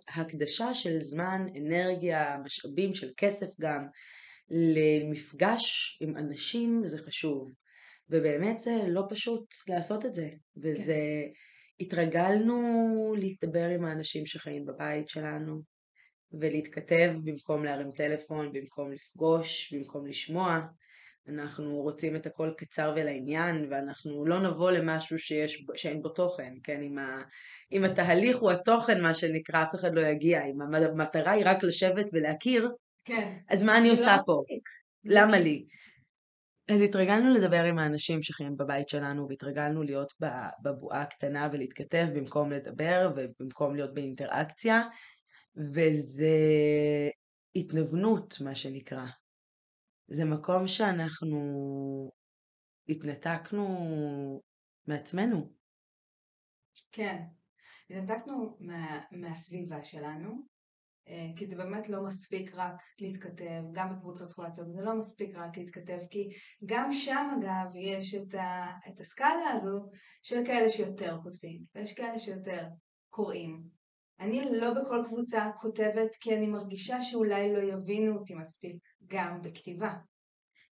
ההקדשה 0.09 0.75
של 0.75 1.01
זמן, 1.01 1.45
אנרגיה, 1.57 2.37
משאבים 2.45 2.95
של 2.95 3.11
כסף 3.17 3.47
גם, 3.61 3.85
למפגש 4.51 5.99
עם 6.03 6.17
אנשים 6.17 6.83
זה 6.85 6.99
חשוב. 6.99 7.51
ובאמת 8.11 8.61
זה 8.61 8.79
לא 8.89 9.03
פשוט 9.09 9.45
לעשות 9.69 10.07
את 10.07 10.15
זה. 10.15 10.29
וזה, 10.57 10.95
כן. 10.95 11.52
התרגלנו 11.83 13.15
להתדבר 13.19 13.69
עם 13.69 13.85
האנשים 13.85 14.27
שחיים 14.27 14.67
בבית 14.67 15.09
שלנו, 15.09 15.61
ולהתכתב 16.41 17.13
במקום 17.25 17.65
להרים 17.65 17.91
טלפון, 17.91 18.53
במקום 18.53 18.93
לפגוש, 18.93 19.75
במקום 19.75 20.07
לשמוע. 20.07 20.61
אנחנו 21.29 21.77
רוצים 21.77 22.17
את 22.17 22.27
הכל 22.27 22.51
קצר 22.57 22.93
ולעניין, 22.97 23.67
ואנחנו 23.71 24.27
לא 24.27 24.41
נבוא 24.41 24.71
למשהו 24.71 25.19
שיש, 25.19 25.65
שאין 25.75 26.03
בו 26.03 26.09
תוכן, 26.09 26.53
כן? 26.63 26.83
אם, 26.83 26.99
ה, 26.99 27.23
אם 27.73 27.85
התהליך 27.85 28.39
הוא 28.39 28.51
התוכן, 28.51 29.01
מה 29.01 29.15
שנקרא, 29.15 29.63
אף 29.63 29.75
אחד 29.75 29.95
לא 29.95 30.01
יגיע. 30.01 30.45
אם 30.45 30.63
המטרה 30.63 31.33
היא 31.33 31.45
רק 31.47 31.63
לשבת 31.63 32.07
ולהכיר, 32.13 32.71
כן. 33.05 33.33
אז 33.49 33.63
מה 33.63 33.79
אני 33.79 33.91
עושה 33.91 34.17
לא 34.17 34.23
פה? 34.27 34.43
למה 35.05 35.39
לי? 35.39 35.65
אז 36.75 36.81
התרגלנו 36.81 37.35
לדבר 37.35 37.65
עם 37.65 37.79
האנשים 37.79 38.23
שחיים 38.23 38.57
בבית 38.57 38.89
שלנו, 38.89 39.29
והתרגלנו 39.29 39.83
להיות 39.83 40.13
בבועה 40.63 41.03
הקטנה 41.03 41.49
ולהתכתב 41.53 42.07
במקום 42.15 42.51
לדבר 42.51 43.13
ובמקום 43.17 43.75
להיות 43.75 43.95
באינטראקציה, 43.95 44.83
וזה 45.57 46.29
התנוונות, 47.57 48.41
מה 48.41 48.55
שנקרא. 48.55 49.07
זה 50.09 50.25
מקום 50.25 50.67
שאנחנו 50.67 51.39
התנתקנו 52.89 53.67
מעצמנו. 54.87 55.53
כן, 56.93 57.23
התנתקנו 57.91 58.57
מה, 58.61 59.01
מהסביבה 59.13 59.85
שלנו, 59.85 60.52
כי 61.37 61.47
זה 61.47 61.57
באמת 61.57 61.89
לא 61.89 62.03
מספיק 62.05 62.51
רק 62.55 62.75
להתכתב, 62.99 63.63
גם 63.73 63.97
בקבוצות 63.97 64.39
וואטסאפ, 64.39 64.67
זה 64.67 64.83
לא 64.83 64.99
מספיק 64.99 65.37
רק 65.37 65.59
להתכתב, 65.59 65.99
כי 66.11 66.29
גם 66.65 66.93
שם 66.93 67.31
אגב 67.39 67.77
יש 67.77 68.15
את, 68.15 68.35
ה, 68.35 68.67
את 68.89 69.01
הסקאלה 69.01 69.51
הזו 69.57 69.89
של 70.23 70.37
כאלה 70.47 70.69
שיותר 70.69 71.19
כותבים, 71.23 71.63
ויש 71.75 71.93
כאלה 71.93 72.19
שיותר 72.19 72.67
קוראים. 73.11 73.63
אני 74.21 74.41
לא 74.51 74.75
בכל 74.75 75.03
קבוצה 75.07 75.51
כותבת 75.57 76.17
כי 76.21 76.37
אני 76.37 76.47
מרגישה 76.47 77.03
שאולי 77.03 77.53
לא 77.53 77.73
יבינו 77.73 78.19
אותי 78.19 78.35
מספיק, 78.35 78.77
גם 79.07 79.43
בכתיבה. 79.43 79.95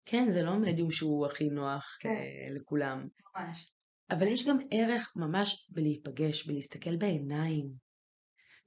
כן, 0.05 0.29
זה 0.29 0.43
לא 0.43 0.59
מדיום 0.59 0.91
שהוא 0.91 1.25
הכי 1.25 1.49
נוח 1.49 1.97
כן. 1.99 2.09
אה, 2.09 2.53
לכולם. 2.55 3.07
ממש. 3.35 3.73
אבל 4.11 4.27
יש 4.27 4.47
גם 4.47 4.57
ערך 4.71 5.13
ממש 5.15 5.69
בלהיפגש, 5.69 6.47
בלהסתכל 6.47 6.95
בעיניים, 6.95 7.88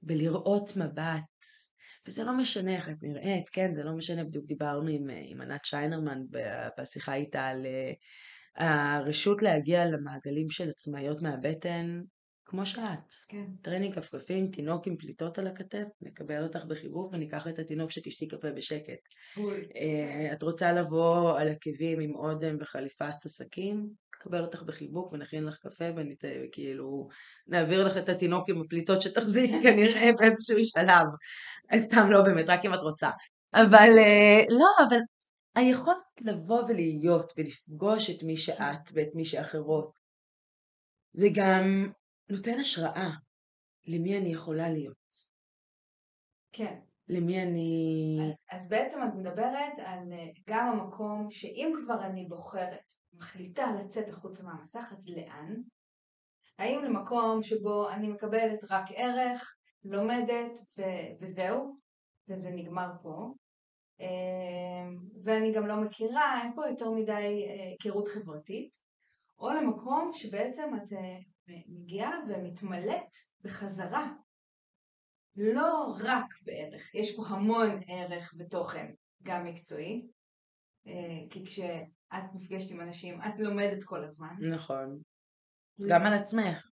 בלראות 0.05 0.77
מבט. 0.77 1.23
וזה 2.07 2.23
לא 2.23 2.37
משנה 2.37 2.75
איך 2.75 2.89
את 2.89 3.03
נראית, 3.03 3.49
כן, 3.49 3.73
זה 3.73 3.83
לא 3.83 3.93
משנה, 3.93 4.23
בדיוק 4.23 4.45
דיברנו 4.45 4.89
עם, 4.89 5.09
אה, 5.09 5.21
עם 5.25 5.41
ענת 5.41 5.65
שיינרמן 5.65 6.21
בשיחה 6.79 7.13
איתה 7.13 7.47
על 7.47 7.65
uh, 7.65 8.63
הרשות 8.63 9.41
להגיע 9.41 9.85
למעגלים 9.85 10.49
של 10.49 10.69
עצמאיות 10.69 11.21
מהבטן, 11.21 12.01
כמו 12.45 12.65
שאת. 12.65 13.13
כן. 13.27 13.45
טרנינג 13.61 13.95
כפכפים, 13.95 14.47
תינוק 14.47 14.87
עם 14.87 14.97
פליטות 14.97 15.39
על 15.39 15.47
הכתף, 15.47 15.87
נקבל 16.01 16.43
אותך 16.43 16.65
בחיבוק 16.65 17.13
וניקח 17.13 17.47
את 17.47 17.59
התינוק 17.59 17.91
שתשתי 17.91 18.27
קפה 18.27 18.51
בשקט. 18.51 18.99
Uh, 19.37 20.33
את 20.33 20.43
רוצה 20.43 20.73
לבוא 20.73 21.39
על 21.39 21.49
עקבים 21.49 21.99
עם 21.99 22.15
אודם 22.15 22.57
וחליפת 22.59 23.25
עסקים? 23.25 24.02
נקבל 24.23 24.41
אותך 24.41 24.63
בחיבוק 24.63 25.13
ונכין 25.13 25.43
לך 25.43 25.57
קפה 25.57 25.85
וכאילו 25.95 27.07
נעביר 27.47 27.87
לך 27.87 27.97
את 27.97 28.09
התינוק 28.09 28.49
עם 28.49 28.61
הפליטות 28.61 29.01
שתחזיק 29.01 29.51
כנראה 29.63 30.09
באיזשהו 30.17 30.65
שלב. 30.65 31.05
סתם 31.75 32.07
לא 32.09 32.23
באמת, 32.23 32.49
רק 32.49 32.65
אם 32.65 32.73
את 32.73 32.79
רוצה. 32.79 33.09
אבל 33.53 33.89
uh, 33.97 34.53
לא, 34.53 34.85
אבל 34.87 34.97
היכולת 35.55 35.97
לבוא 36.21 36.63
ולהיות 36.67 37.33
ולפגוש 37.37 38.09
את 38.09 38.23
מי 38.23 38.37
שאת 38.37 38.89
ואת 38.93 39.09
מי 39.15 39.25
שאחרות 39.25 39.91
זה 41.13 41.27
גם 41.35 41.91
נותן 42.29 42.59
השראה 42.59 43.09
למי 43.87 44.17
אני 44.17 44.33
יכולה 44.33 44.69
להיות. 44.69 44.95
כן. 46.51 46.79
למי 47.07 47.43
אני... 47.43 48.19
אז, 48.27 48.39
אז 48.51 48.69
בעצם 48.69 48.99
את 49.03 49.13
מדברת 49.15 49.73
על 49.77 50.13
אה, 50.13 50.27
גם 50.47 50.67
המקום 50.67 51.27
שאם 51.31 51.71
כבר 51.83 52.05
אני 52.05 52.25
בוחרת, 52.25 52.93
מחליטה 53.13 53.65
לצאת 53.79 54.09
החוצה 54.09 54.43
מהמסך, 54.43 54.93
אז 54.97 55.09
לאן? 55.09 55.55
האם 56.59 56.83
למקום 56.83 57.43
שבו 57.43 57.89
אני 57.89 58.07
מקבלת 58.07 58.63
רק 58.69 58.85
ערך, 58.95 59.55
לומדת 59.83 60.59
ו- 60.77 61.21
וזהו, 61.21 61.77
וזה 62.29 62.49
נגמר 62.49 62.91
פה, 63.01 63.33
אה, 64.01 64.89
ואני 65.23 65.51
גם 65.51 65.67
לא 65.67 65.75
מכירה, 65.75 66.41
אין 66.41 66.55
פה 66.55 66.67
יותר 66.69 66.91
מדי 66.91 67.45
אה, 67.47 67.67
היכרות 67.69 68.07
חברתית, 68.07 68.77
או 69.39 69.49
למקום 69.49 70.09
שבעצם 70.13 70.71
את 70.75 70.93
מגיעה 71.67 72.19
ומתמלאת 72.27 73.09
בחזרה. 73.41 74.13
לא 75.35 75.93
רק 76.03 76.25
בערך, 76.43 76.95
יש 76.95 77.15
פה 77.15 77.23
המון 77.27 77.79
ערך 77.87 78.33
ותוכן, 78.39 78.93
גם 79.23 79.45
מקצועי, 79.45 80.07
אה, 80.87 81.29
כי 81.29 81.43
כשאת 82.13 82.35
נפגשת 82.35 82.71
עם 82.71 82.81
אנשים, 82.81 83.19
את 83.21 83.39
לומדת 83.39 83.83
כל 83.83 84.03
הזמן. 84.03 84.35
נכון. 84.51 84.99
גם 85.89 86.05
על 86.05 86.13
עצמך. 86.13 86.67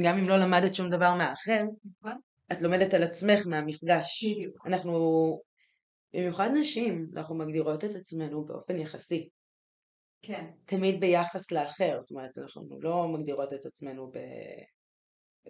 גם 0.00 0.18
אם 0.18 0.28
לא 0.28 0.36
למדת 0.36 0.74
שום 0.74 0.90
דבר 0.90 1.14
מהאחר, 1.14 1.62
נכון. 1.84 2.18
את 2.52 2.60
לומדת 2.60 2.94
על 2.94 3.02
עצמך 3.02 3.46
מהמפגש. 3.46 4.24
בדיוק. 4.24 4.66
אנחנו, 4.66 4.92
במיוחד 6.14 6.50
נשים, 6.54 7.06
אנחנו 7.16 7.34
מגדירות 7.34 7.84
את 7.84 7.94
עצמנו 7.94 8.44
באופן 8.44 8.78
יחסי. 8.78 9.28
כן. 10.22 10.50
תמיד 10.64 11.00
ביחס 11.00 11.52
לאחר, 11.52 12.00
זאת 12.00 12.10
אומרת, 12.10 12.38
אנחנו 12.38 12.78
לא 12.80 13.08
מגדירות 13.08 13.52
את 13.52 13.66
עצמנו 13.66 14.10
ב... 14.10 14.18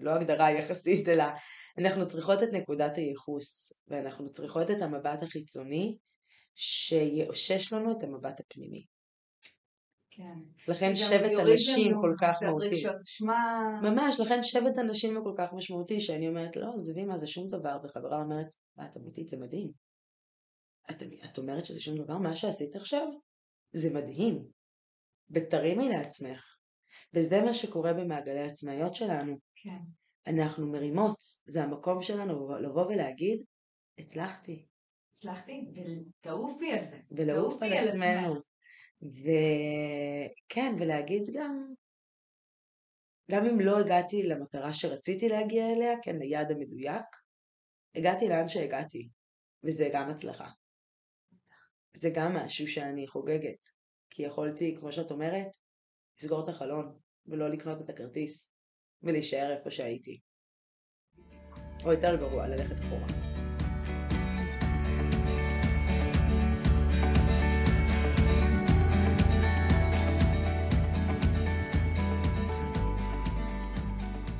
לא 0.01 0.11
הגדרה 0.11 0.51
יחסית, 0.51 1.09
אלא 1.09 1.25
אנחנו 1.79 2.09
צריכות 2.09 2.43
את 2.43 2.49
נקודת 2.53 2.97
הייחוס, 2.97 3.73
ואנחנו 3.89 4.29
צריכות 4.29 4.71
את 4.71 4.83
המבט 4.83 5.23
החיצוני 5.23 5.97
שיאושש 6.55 7.73
לנו 7.73 7.93
את 7.93 8.03
המבט 8.03 8.41
הפנימי. 8.41 8.85
כן. 10.19 10.71
לכן 10.73 10.95
שבט 10.95 11.31
אנשים 11.41 11.91
כל 12.01 12.15
כך 12.21 12.43
מהותי. 12.43 12.83
ממש, 13.83 14.21
לכן 14.21 14.43
שבט 14.43 14.79
אנשים 14.79 15.17
הוא 15.17 15.25
כל 15.25 15.35
כך 15.39 15.53
משמעותי, 15.53 16.01
שאני 16.01 16.29
אומרת, 16.29 16.57
לא, 16.57 16.69
עזבי 16.75 17.05
מה 17.05 17.17
זה 17.17 17.27
שום 17.27 17.49
דבר, 17.49 17.79
וחברה 17.85 18.23
אומרת, 18.23 18.47
מה 18.77 18.87
את 18.87 18.97
אמיתית, 18.97 19.29
זה 19.29 19.37
מדהים. 19.37 19.71
את, 20.91 21.03
את 21.25 21.39
אומרת 21.39 21.65
שזה 21.65 21.81
שום 21.81 21.99
דבר, 21.99 22.19
מה 22.19 22.37
שעשית 22.37 22.77
עכשיו, 22.77 23.07
זה 23.73 23.91
מדהים. 23.91 24.45
ותרימי 25.31 25.89
לעצמך. 25.89 26.41
וזה 27.15 27.41
מה 27.41 27.55
שקורה 27.55 27.93
במעגלי 27.93 28.43
עצמאיות 28.43 28.95
שלנו. 28.95 29.37
כן. 29.55 29.79
אנחנו 30.27 30.67
מרימות, 30.67 31.17
זה 31.47 31.63
המקום 31.63 32.03
שלנו 32.03 32.55
לבוא 32.55 32.87
ולהגיד, 32.87 33.43
הצלחתי. 33.99 34.67
הצלחתי, 35.11 35.67
ותעופי 35.75 36.73
על 36.73 36.85
זה. 36.85 36.99
ולעוף 37.17 37.63
על 37.63 37.73
על 37.73 37.89
עצמנו. 37.89 38.33
עצמך. 38.33 38.48
וכן, 39.03 40.75
ולהגיד 40.79 41.23
גם, 41.33 41.75
גם 43.31 43.47
אם 43.47 43.61
לא 43.61 43.79
הגעתי 43.79 44.23
למטרה 44.23 44.73
שרציתי 44.73 45.29
להגיע 45.29 45.73
אליה, 45.73 45.93
כן, 46.03 46.17
ליעד 46.17 46.51
המדויק, 46.51 47.05
הגעתי 47.95 48.29
לאן 48.29 48.49
שהגעתי, 48.49 49.09
וזה 49.65 49.89
גם 49.93 50.11
הצלחה. 50.11 50.49
זה 51.97 52.11
גם 52.15 52.37
משהו 52.37 52.69
שאני 52.69 53.07
חוגגת, 53.07 53.69
כי 54.11 54.23
יכולתי, 54.23 54.77
כמו 54.81 54.93
שאת 54.93 55.11
אומרת, 55.11 55.49
לסגור 56.21 56.45
את 56.45 56.49
החלון, 56.49 56.99
ולא 57.27 57.49
לקנות 57.49 57.81
את 57.81 57.91
הכרטיס, 57.91 58.49
ולהישאר 59.03 59.57
איפה 59.57 59.71
שהייתי. 59.71 60.21
או 61.85 61.93
יותר 61.93 62.17
גרוע, 62.17 62.49
ללכת 62.49 62.81
אחורה. 62.81 63.28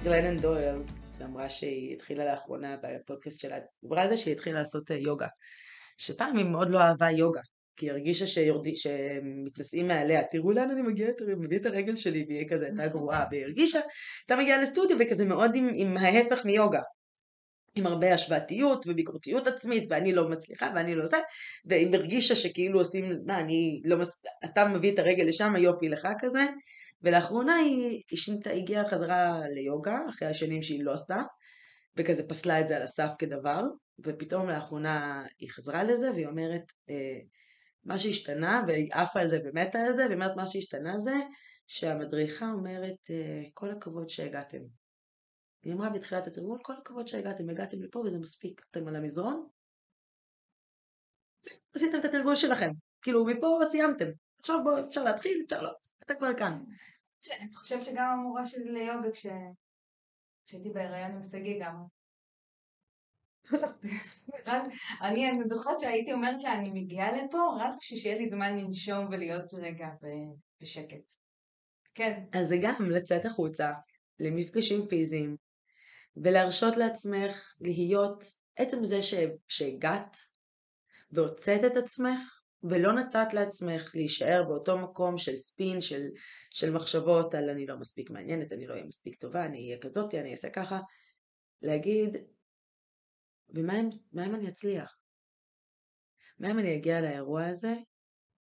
גלנן 0.05 0.37
דויל 0.37 0.77
אמרה 1.25 1.49
שהיא 1.49 1.93
התחילה 1.93 2.25
לאחרונה 2.25 2.77
בפודקאסט 2.83 3.41
שלה, 3.41 3.57
דיברה 3.83 4.03
על 4.03 4.09
זה 4.09 4.17
שהיא 4.17 4.35
התחילה 4.35 4.59
לעשות 4.59 4.91
אה, 4.91 4.97
יוגה. 4.97 5.27
שפעם 5.97 6.37
היא 6.37 6.45
מאוד 6.45 6.71
לא 6.71 6.81
אהבה 6.81 7.11
יוגה, 7.11 7.41
כי 7.77 7.87
היא 7.87 7.93
הרגישה 7.93 8.27
שיורדי, 8.27 8.77
שמתנשאים 8.77 9.89
מעליה, 9.89 10.25
תראו 10.31 10.53
לאן 10.53 10.71
אני 10.71 10.83
מגיעה, 10.83 11.13
תראו, 11.13 11.31
מביא 11.39 11.59
את 11.59 11.67
הרגל 11.67 11.97
שלי, 11.97 12.25
והיא 12.29 12.49
כזה 12.49 12.67
הייתה 12.67 12.87
גרועה, 12.87 13.25
והיא 13.31 13.45
הרגישה, 13.45 13.81
הייתה 14.23 14.43
מגיעה 14.43 14.63
לסטודיו 14.63 14.97
וכזה 15.01 15.25
מאוד 15.25 15.51
עם, 15.55 15.71
עם 15.75 15.97
ההפך 15.97 16.45
מיוגה. 16.45 16.81
עם 17.75 17.87
הרבה 17.87 18.15
השוואתיות 18.15 18.87
וביקורתיות 18.87 19.47
עצמית, 19.47 19.85
ואני 19.91 20.13
לא 20.13 20.29
מצליחה 20.29 20.71
ואני 20.75 20.95
לא 20.95 21.07
זה, 21.07 21.17
והיא 21.65 21.95
הרגישה 21.95 22.37
שכאילו 22.37 22.79
עושים, 22.79 23.13
מה, 23.27 23.41
אני 23.41 23.81
לא 23.85 23.97
מס... 23.97 24.11
אתה 24.45 24.65
מביא 24.65 24.93
את 24.95 24.99
הרגל 24.99 25.25
לשם, 25.25 25.57
יופי 25.57 25.89
לך 25.89 26.09
כזה, 26.19 26.47
ולאחרונה 27.03 27.55
היא, 27.55 28.03
היא 28.11 28.19
שינתה, 28.19 28.51
הגיעה 28.51 28.89
חזרה 28.89 29.41
ליוגה, 29.55 29.99
אחרי 30.09 30.29
השנים 30.29 30.63
שהיא 30.63 30.85
לא 30.85 30.93
עשתה, 30.93 31.23
וכזה 31.97 32.29
פסלה 32.29 32.61
את 32.61 32.69
זה 32.69 32.77
על 32.77 32.83
הסף 32.83 33.11
כדבר, 33.19 33.63
ופתאום 34.05 34.49
לאחרונה 34.49 35.25
היא 35.39 35.51
חזרה 35.51 35.85
לזה, 35.85 36.11
והיא 36.11 36.27
אומרת, 36.27 36.73
אה, 36.91 37.21
מה 37.85 37.99
שהשתנה, 37.99 38.63
והיא 38.67 38.89
עפה 38.93 39.21
על 39.21 39.29
זה 39.29 39.39
ומתה 39.45 39.79
על 39.79 39.97
זה, 39.97 40.03
והיא 40.03 40.15
אומרת, 40.15 40.37
מה 40.37 40.47
שהשתנה 40.47 40.99
זה, 40.99 41.15
שהמדריכה 41.67 42.47
אומרת, 42.51 43.11
אה, 43.11 43.43
כל 43.55 43.71
הכבוד 43.71 44.09
שהגעתם. 44.09 44.61
היא 45.63 45.73
אמרה 45.73 45.91
בתחילת 45.91 46.27
התרגול, 46.27 46.59
כל 46.63 46.73
הכבוד 46.83 47.09
שהגעתם, 47.09 47.51
הגעתם 47.51 47.83
לפה 47.83 47.99
וזה 47.99 48.19
מספיק. 48.19 48.61
אתם 48.71 48.89
על 48.89 48.97
המזרון? 48.97 49.49
עשיתם 51.75 51.99
את 52.01 52.05
התרגול 52.05 52.37
שלכם. 52.37 52.71
כאילו, 53.03 53.25
מפה 53.25 53.61
סיימתם. 53.71 54.07
עכשיו 54.41 54.59
בואו, 54.65 54.87
אפשר 54.87 55.05
להתחיל, 55.05 55.43
אפשר 55.47 55.63
לא. 55.63 55.71
אתה 56.11 56.17
כבר 56.19 56.39
כאן. 56.39 56.63
אני 57.41 57.55
חושבת 57.55 57.85
שגם 57.85 58.11
המורה 58.11 58.47
שלי 58.47 58.65
ליוגה, 58.73 59.11
כש- 59.13 59.27
כשהייתי 60.47 60.71
בהיריון 60.71 61.11
עם 61.11 61.23
שגיא 61.23 61.65
גם. 61.65 61.75
אני, 65.03 65.31
אני 65.31 65.49
זוכרת 65.49 65.81
שהייתי 65.81 66.13
אומרת 66.13 66.43
לה, 66.43 66.55
אני 66.55 66.71
מגיעה 66.71 67.13
לפה 67.13 67.39
רק 67.61 67.73
בשביל 67.81 68.01
שיהיה 68.01 68.19
לי 68.19 68.29
זמן 68.29 68.57
לנשום 68.59 69.07
ולהיות 69.07 69.45
רגע 69.63 69.89
בשקט. 70.61 71.11
כן, 71.95 72.25
אז 72.33 72.49
זה 72.49 72.57
גם 72.63 72.91
לצאת 72.91 73.25
החוצה, 73.25 73.73
למפגשים 74.21 74.81
פיזיים, 74.89 75.37
ולהרשות 76.17 76.77
לעצמך 76.77 77.55
להיות, 77.61 78.25
עצם 78.57 78.85
זה 78.85 79.03
ש- 79.03 79.15
שהגעת 79.49 80.17
והוצאת 81.11 81.65
את 81.65 81.77
עצמך, 81.77 82.38
ולא 82.63 82.93
נתת 82.93 83.33
לעצמך 83.33 83.93
להישאר 83.95 84.43
באותו 84.49 84.79
מקום 84.79 85.19
של 85.19 85.37
ספין, 85.37 85.81
של, 85.81 86.03
של 86.51 86.71
מחשבות 86.71 87.35
על 87.35 87.51
אני 87.51 87.67
לא 87.67 87.77
מספיק 87.77 88.11
מעניינת, 88.11 88.53
אני 88.53 88.67
לא 88.67 88.73
אהיה 88.73 88.85
מספיק 88.85 89.15
טובה, 89.15 89.45
אני 89.45 89.59
אהיה 89.59 89.79
כזאתי, 89.79 90.21
אני 90.21 90.33
אעשה 90.33 90.51
ככה, 90.51 90.81
להגיד, 91.63 92.17
ומה 93.49 93.81
אם, 93.81 93.89
מה 94.13 94.27
אם 94.27 94.35
אני 94.35 94.49
אצליח? 94.49 94.99
מה 96.39 96.51
אם 96.51 96.59
אני 96.59 96.77
אגיע 96.77 97.01
לאירוע 97.01 97.47
הזה, 97.47 97.75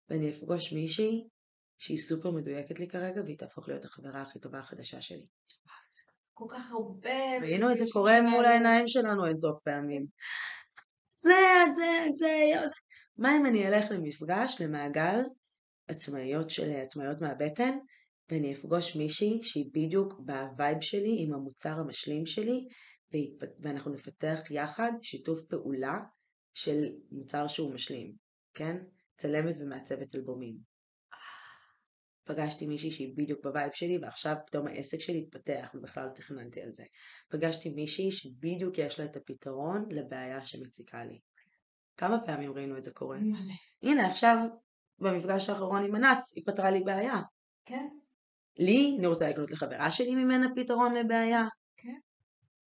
ואני 0.08 0.30
אפגוש 0.30 0.72
מישהי 0.72 1.28
שהיא 1.78 1.98
סופר 1.98 2.30
מדויקת 2.30 2.78
לי 2.78 2.88
כרגע, 2.88 3.22
והיא 3.22 3.38
תהפוך 3.38 3.68
להיות 3.68 3.84
החברה 3.84 4.22
הכי 4.22 4.38
טובה 4.38 4.58
החדשה 4.58 5.00
שלי. 5.00 5.26
כל 6.34 6.46
כך 6.50 6.70
הרבה... 6.70 7.38
ראינו 7.42 7.72
את 7.72 7.78
זה 7.78 7.84
קורה 7.92 8.22
מול. 8.22 8.44
העיניים 8.44 8.86
שלנו 8.86 9.26
אין 9.26 9.38
סוף 9.38 9.62
פעמים. 9.64 10.06
זה, 11.22 11.32
זה, 11.76 12.08
זה. 12.16 12.68
מה 13.18 13.36
אם 13.36 13.46
אני 13.46 13.68
אלך 13.68 13.90
למפגש, 13.90 14.60
למעגל 14.60 15.18
עצמאיות 15.88 16.50
של 16.50 16.70
עצמאיות 16.70 17.20
מהבטן, 17.20 17.78
ואני 18.30 18.52
אפגוש 18.52 18.96
מישהי 18.96 19.42
שהיא 19.42 19.70
בדיוק 19.72 20.12
ב 20.18 20.31
vibe 20.31 20.80
שלי, 20.80 21.16
עם 21.18 21.34
המוצר 21.34 21.78
המשלים 21.78 22.26
שלי, 22.26 22.66
ואנחנו 23.60 23.92
נפתח 23.92 24.40
יחד 24.50 24.92
שיתוף 25.02 25.44
פעולה 25.48 25.98
של 26.54 26.84
מוצר 27.10 27.46
שהוא 27.46 27.74
משלים, 27.74 28.12
כן? 28.54 28.76
צלמת 29.16 29.56
ומעצבת 29.60 30.14
אלבומים. 30.14 30.56
פגשתי 32.24 32.66
מישהי 32.66 32.90
שהיא 32.90 33.14
בדיוק 33.16 33.40
ב 33.42 33.48
vibe 33.48 33.72
שלי, 33.72 33.98
ועכשיו 33.98 34.36
פתאום 34.46 34.66
העסק 34.66 35.00
שלי 35.00 35.18
התפתח, 35.18 35.70
ובכלל 35.74 36.08
תכננתי 36.14 36.62
על 36.62 36.72
זה. 36.72 36.84
פגשתי 37.28 37.70
מישהי 37.70 38.10
שבדיוק 38.10 38.78
יש 38.78 39.00
לה 39.00 39.04
את 39.04 39.16
הפתרון 39.16 39.88
לבעיה 39.90 40.46
שמציקה 40.46 41.04
לי. 41.04 41.18
כמה 41.96 42.26
פעמים 42.26 42.52
ראינו 42.52 42.78
את 42.78 42.84
זה 42.84 42.90
קורה? 42.90 43.18
מלא. 43.18 43.54
הנה 43.82 44.10
עכשיו, 44.10 44.36
במפגש 44.98 45.50
האחרון 45.50 45.84
עם 45.84 45.94
ענת, 45.94 46.18
היא 46.34 46.44
פתרה 46.46 46.70
לי 46.70 46.80
בעיה. 46.80 47.20
כן, 47.64 47.88
לי, 48.58 48.96
אני 48.98 49.06
רוצה 49.06 49.30
לקנות 49.30 49.50
לחברה 49.50 49.90
שלי 49.90 50.14
ממנה 50.14 50.46
פתרון 50.56 50.94
לבעיה. 50.94 51.44
כן. 51.76 51.98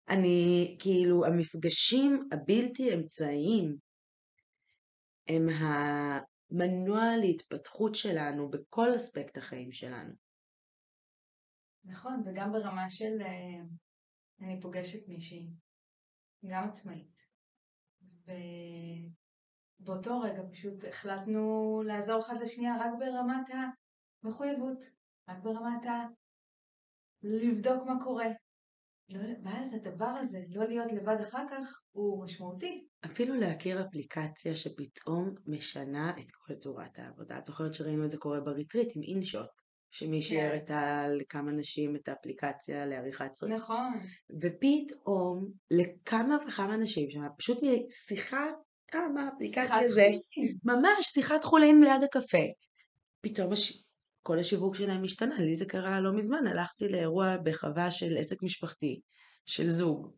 אני, 0.09 0.77
כאילו, 0.81 1.27
המפגשים 1.27 2.29
הבלתי 2.33 2.95
אמצעיים 2.95 3.77
הם 5.29 5.47
המנוע 5.49 7.17
להתפתחות 7.17 7.95
שלנו 7.95 8.51
בכל 8.51 8.97
אספקט 8.97 9.38
החיים 9.38 9.73
שלנו. 9.73 10.14
נכון, 11.85 12.23
זה 12.23 12.33
גם 12.35 12.53
ברמה 12.53 12.91
של 12.91 13.23
אה, 13.23 13.64
אני 14.41 14.61
פוגשת 14.61 15.09
מישהי, 15.09 15.49
גם 16.47 16.69
עצמאית, 16.69 17.28
ובאותו 19.81 20.21
רגע 20.21 20.43
פשוט 20.53 20.85
החלטנו 20.85 21.83
לעזור 21.87 22.21
אחת 22.21 22.41
לשנייה 22.41 22.77
רק 22.81 22.91
ברמת 22.99 23.51
המחויבות, 24.25 24.79
רק 25.29 25.38
ברמת 25.43 25.87
ה... 25.87 26.07
לבדוק 27.23 27.87
מה 27.87 28.05
קורה. 28.05 28.27
לא, 29.09 29.21
ואז 29.45 29.75
הדבר 29.75 30.07
הזה, 30.07 30.43
לא 30.49 30.64
להיות 30.64 30.93
לבד 30.93 31.17
אחר 31.21 31.45
כך, 31.51 31.81
הוא 31.93 32.25
משמעותי. 32.25 32.87
אפילו 33.05 33.35
להכיר 33.35 33.87
אפליקציה 33.87 34.57
שפתאום 34.57 35.35
משנה 35.47 36.11
את 36.11 36.31
כל 36.31 36.55
צורת 36.55 36.99
העבודה. 36.99 37.38
את 37.38 37.45
זוכרת 37.45 37.75
שראינו 37.75 38.05
את 38.05 38.11
זה 38.11 38.19
קורה 38.19 38.41
בריטריט 38.41 38.93
עם 38.97 39.03
אינשוט, 39.03 39.51
שמישהי 39.90 40.37
כן. 40.37 40.46
הראתה 40.46 41.09
לכמה 41.09 41.53
נשים 41.53 41.96
את 41.96 42.09
האפליקציה 42.09 42.87
לעריכת 42.87 43.35
סרט. 43.35 43.51
נכון, 43.51 43.92
ופתאום 44.40 45.51
לכמה 45.70 46.37
וכמה 46.48 46.77
נשים 46.77 47.11
שם, 47.11 47.20
פשוט 47.38 47.59
משיחה, 47.62 48.46
אה, 48.94 49.09
מה 49.09 49.22
האפליקציה 49.22 49.88
זה? 49.88 50.09
ממש 50.64 51.07
שיחת 51.07 51.44
חולין 51.44 51.81
ליד 51.85 52.03
הקפה. 52.03 52.44
פתאום 53.20 53.53
הש... 53.53 53.85
כל 54.22 54.38
השיווק 54.38 54.74
שלהם 54.74 55.05
השתנה, 55.05 55.40
לי 55.40 55.57
זה 55.57 55.66
קרה 55.66 56.01
לא 56.01 56.12
מזמן, 56.12 56.46
הלכתי 56.46 56.88
לאירוע 56.88 57.37
בחווה 57.37 57.90
של 57.90 58.16
עסק 58.18 58.42
משפחתי, 58.42 59.01
של 59.46 59.68
זוג, 59.68 60.12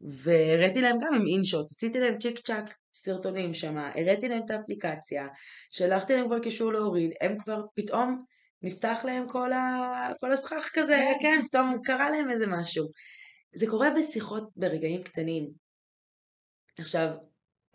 והראיתי 0.00 0.80
להם 0.80 0.96
גם 1.00 1.14
עם 1.14 1.26
אינשוט, 1.26 1.66
עשיתי 1.70 2.00
להם 2.00 2.18
צ'יק 2.18 2.38
צ'אק 2.38 2.74
סרטונים 2.94 3.54
שם, 3.54 3.76
הראיתי 3.76 4.28
להם 4.28 4.42
את 4.44 4.50
האפליקציה, 4.50 5.28
שלחתי 5.70 6.14
להם 6.14 6.26
כבר 6.26 6.38
קישור 6.38 6.72
להוריד, 6.72 7.10
הם 7.20 7.38
כבר 7.38 7.62
פתאום 7.74 8.24
נפתח 8.62 9.00
להם 9.04 9.28
כל, 9.28 9.52
ה... 9.52 10.12
כל 10.20 10.32
הסכך 10.32 10.70
כזה, 10.72 10.96
כן. 11.20 11.36
כן, 11.38 11.46
פתאום 11.46 11.76
קרה 11.84 12.10
להם 12.10 12.30
איזה 12.30 12.46
משהו. 12.46 12.86
זה 13.54 13.66
קורה 13.66 13.88
בשיחות 13.98 14.50
ברגעים 14.56 15.02
קטנים. 15.02 15.48
עכשיו, 16.78 17.08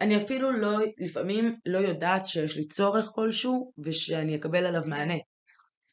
אני 0.01 0.17
אפילו 0.17 0.51
לא, 0.51 0.77
לפעמים 0.97 1.55
לא 1.65 1.77
יודעת 1.77 2.27
שיש 2.27 2.57
לי 2.57 2.67
צורך 2.67 3.09
כלשהו 3.15 3.73
ושאני 3.77 4.35
אקבל 4.35 4.65
עליו. 4.65 4.81
מענה. 4.87 5.17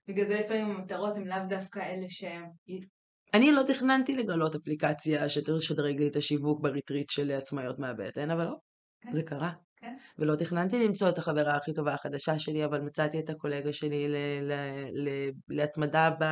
בגלל 0.09 0.27
זה 0.27 0.41
לפעמים 0.41 0.71
המטרות 0.71 1.17
הן 1.17 1.27
לאו 1.27 1.39
דווקא 1.49 1.79
אלה 1.79 2.07
שהם... 2.09 2.45
אני 3.35 3.53
לא 3.53 3.63
תכננתי 3.67 4.17
לגלות 4.17 4.55
אפליקציה 4.55 5.29
שתשדרג 5.29 6.01
לי 6.01 6.09
את 6.09 6.17
השיווק 6.17 6.61
בריטריט 6.61 7.11
של 7.11 7.31
עצמאיות 7.31 7.79
מהבטן, 7.79 8.31
אבל 8.31 8.45
לא, 8.45 8.55
כן. 9.01 9.15
זה 9.15 9.23
קרה. 9.23 9.53
כן. 9.85 9.97
ולא 10.19 10.37
תכננתי 10.37 10.87
למצוא 10.87 11.09
את 11.09 11.19
החברה 11.19 11.57
הכי 11.57 11.75
טובה 11.75 11.95
החדשה 11.95 12.39
שלי, 12.39 12.65
אבל 12.65 12.81
מצאתי 12.81 13.19
את 13.19 13.31
הקולגה 13.31 13.73
שלי 13.73 14.09
ל- 14.09 14.17
ל- 14.43 15.09
ל- 15.09 15.31
להתמדה 15.49 16.11
ב... 16.21 16.25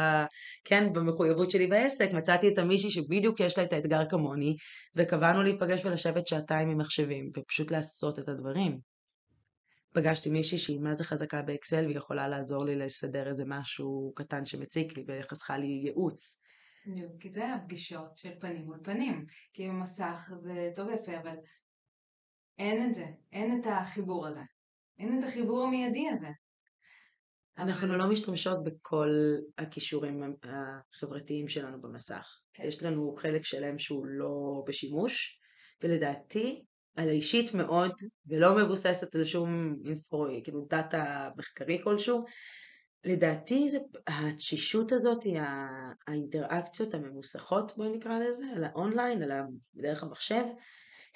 כן, 0.65 0.93
במחויבות 0.93 1.51
שלי 1.51 1.67
בעסק, 1.67 2.13
מצאתי 2.13 2.49
את 2.49 2.59
המישהי 2.59 2.91
שבדיוק 2.91 3.41
יש 3.41 3.59
לה 3.59 3.65
את 3.65 3.73
האתגר 3.73 4.09
כמוני, 4.09 4.57
וקבענו 4.97 5.43
להיפגש 5.43 5.85
ולשבת 5.85 6.27
שעתיים 6.27 6.69
עם 6.69 6.79
מחשבים, 6.79 7.31
ופשוט 7.37 7.71
לעשות 7.71 8.19
את 8.19 8.29
הדברים. 8.29 8.79
פגשתי 9.93 10.31
מישהי 10.31 10.59
שהיא 10.59 10.81
מה 10.81 10.95
זה 10.95 11.05
חזקה 11.05 11.43
באקסל 11.43 11.85
והיא 11.85 11.97
יכולה 11.97 12.29
לעזור 12.29 12.65
לי 12.65 12.77
לסדר 12.77 13.29
איזה 13.29 13.45
משהו 13.47 14.13
קטן 14.17 14.47
שמציק 14.47 14.97
לי 14.97 15.05
וחסכה 15.09 15.59
לי 15.59 15.67
ייעוץ. 15.67 16.39
כי 17.21 17.33
זה 17.33 17.55
הפגישות 17.55 18.17
של 18.17 18.31
פנים 18.41 18.65
מול 18.65 18.79
פנים. 18.83 19.25
כי 19.53 19.69
במסך 19.69 20.33
זה 20.41 20.71
טוב 20.75 20.89
ויפה, 20.89 21.17
אבל 21.17 21.35
אין 22.59 22.87
את 22.89 22.95
זה, 22.95 23.07
אין 23.33 23.61
את 23.61 23.67
החיבור 23.67 24.27
הזה. 24.27 24.41
אין 24.99 25.19
את 25.19 25.25
החיבור 25.29 25.65
המיידי 25.65 26.09
הזה. 26.09 26.29
אנחנו 27.59 27.87
אבל- 27.89 27.97
לא 27.97 28.11
משתמשות 28.11 28.65
בכל 28.65 29.09
הכישורים 29.59 30.35
החברתיים 30.43 31.49
שלנו 31.49 31.81
במסך. 31.81 32.39
כן. 32.55 32.63
יש 32.63 32.83
לנו 32.83 33.15
חלק 33.19 33.45
שלם 33.45 33.79
שהוא 33.79 34.07
לא 34.07 34.63
בשימוש, 34.67 35.39
ולדעתי, 35.83 36.65
על 36.97 37.09
האישית 37.09 37.55
מאוד, 37.55 37.93
ולא 38.27 38.57
מבוססת 38.57 39.15
על 39.15 39.25
שום 39.25 39.77
info, 39.85 40.27
כאילו 40.45 40.67
data 40.71 41.31
מחקרי 41.37 41.81
כלשהו, 41.85 42.25
לדעתי 43.05 43.69
זה 43.69 43.79
התשישות 44.07 44.93
הזאת, 44.93 45.25
ה- 45.41 45.93
האינטראקציות 46.09 46.95
הממוסכות, 46.95 47.77
בואי 47.77 47.89
נקרא 47.97 48.19
לזה, 48.19 48.45
על 48.57 48.65
האונליין, 48.65 49.23
על 49.23 49.31
דרך 49.75 50.03
המחשב, 50.03 50.45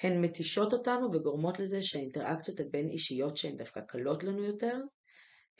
הן 0.01 0.21
מתישות 0.21 0.73
אותנו 0.73 1.13
וגורמות 1.13 1.59
לזה 1.59 1.81
שהאינטראקציות 1.81 2.59
הבין 2.59 2.89
אישיות 2.89 3.37
שהן 3.37 3.57
דווקא 3.57 3.81
קלות 3.81 4.23
לנו 4.23 4.43
יותר, 4.43 4.77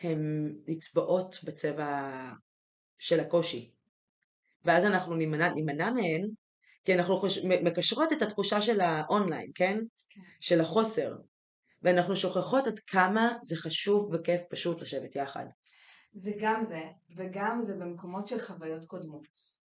הן 0.02 0.54
נצבעות 0.68 1.40
בצבע 1.44 2.12
של 3.00 3.20
הקושי. 3.20 3.72
ואז 4.66 4.86
אנחנו 4.86 5.16
נימנע, 5.16 5.54
נימנע 5.54 5.90
מהן, 5.90 6.30
כי 6.84 6.94
אנחנו 6.94 7.18
חוש... 7.18 7.38
מקשרות 7.64 8.14
את 8.14 8.22
התחושה 8.22 8.62
של 8.62 8.82
האונליין, 8.82 9.52
כן? 9.56 9.78
כן. 10.10 10.22
של 10.40 10.62
החוסר. 10.62 11.16
ואנחנו 11.82 12.16
שוכחות 12.16 12.68
עד 12.68 12.80
כמה 12.80 13.32
זה 13.44 13.56
חשוב 13.56 14.14
וכיף 14.14 14.42
פשוט 14.50 14.82
לשבת 14.82 15.16
יחד. 15.16 15.46
זה 16.14 16.32
גם 16.40 16.66
זה, 16.66 16.82
וגם 17.16 17.60
זה 17.64 17.74
במקומות 17.76 18.28
של 18.28 18.40
חוויות 18.40 18.86
קודמות. 18.86 19.57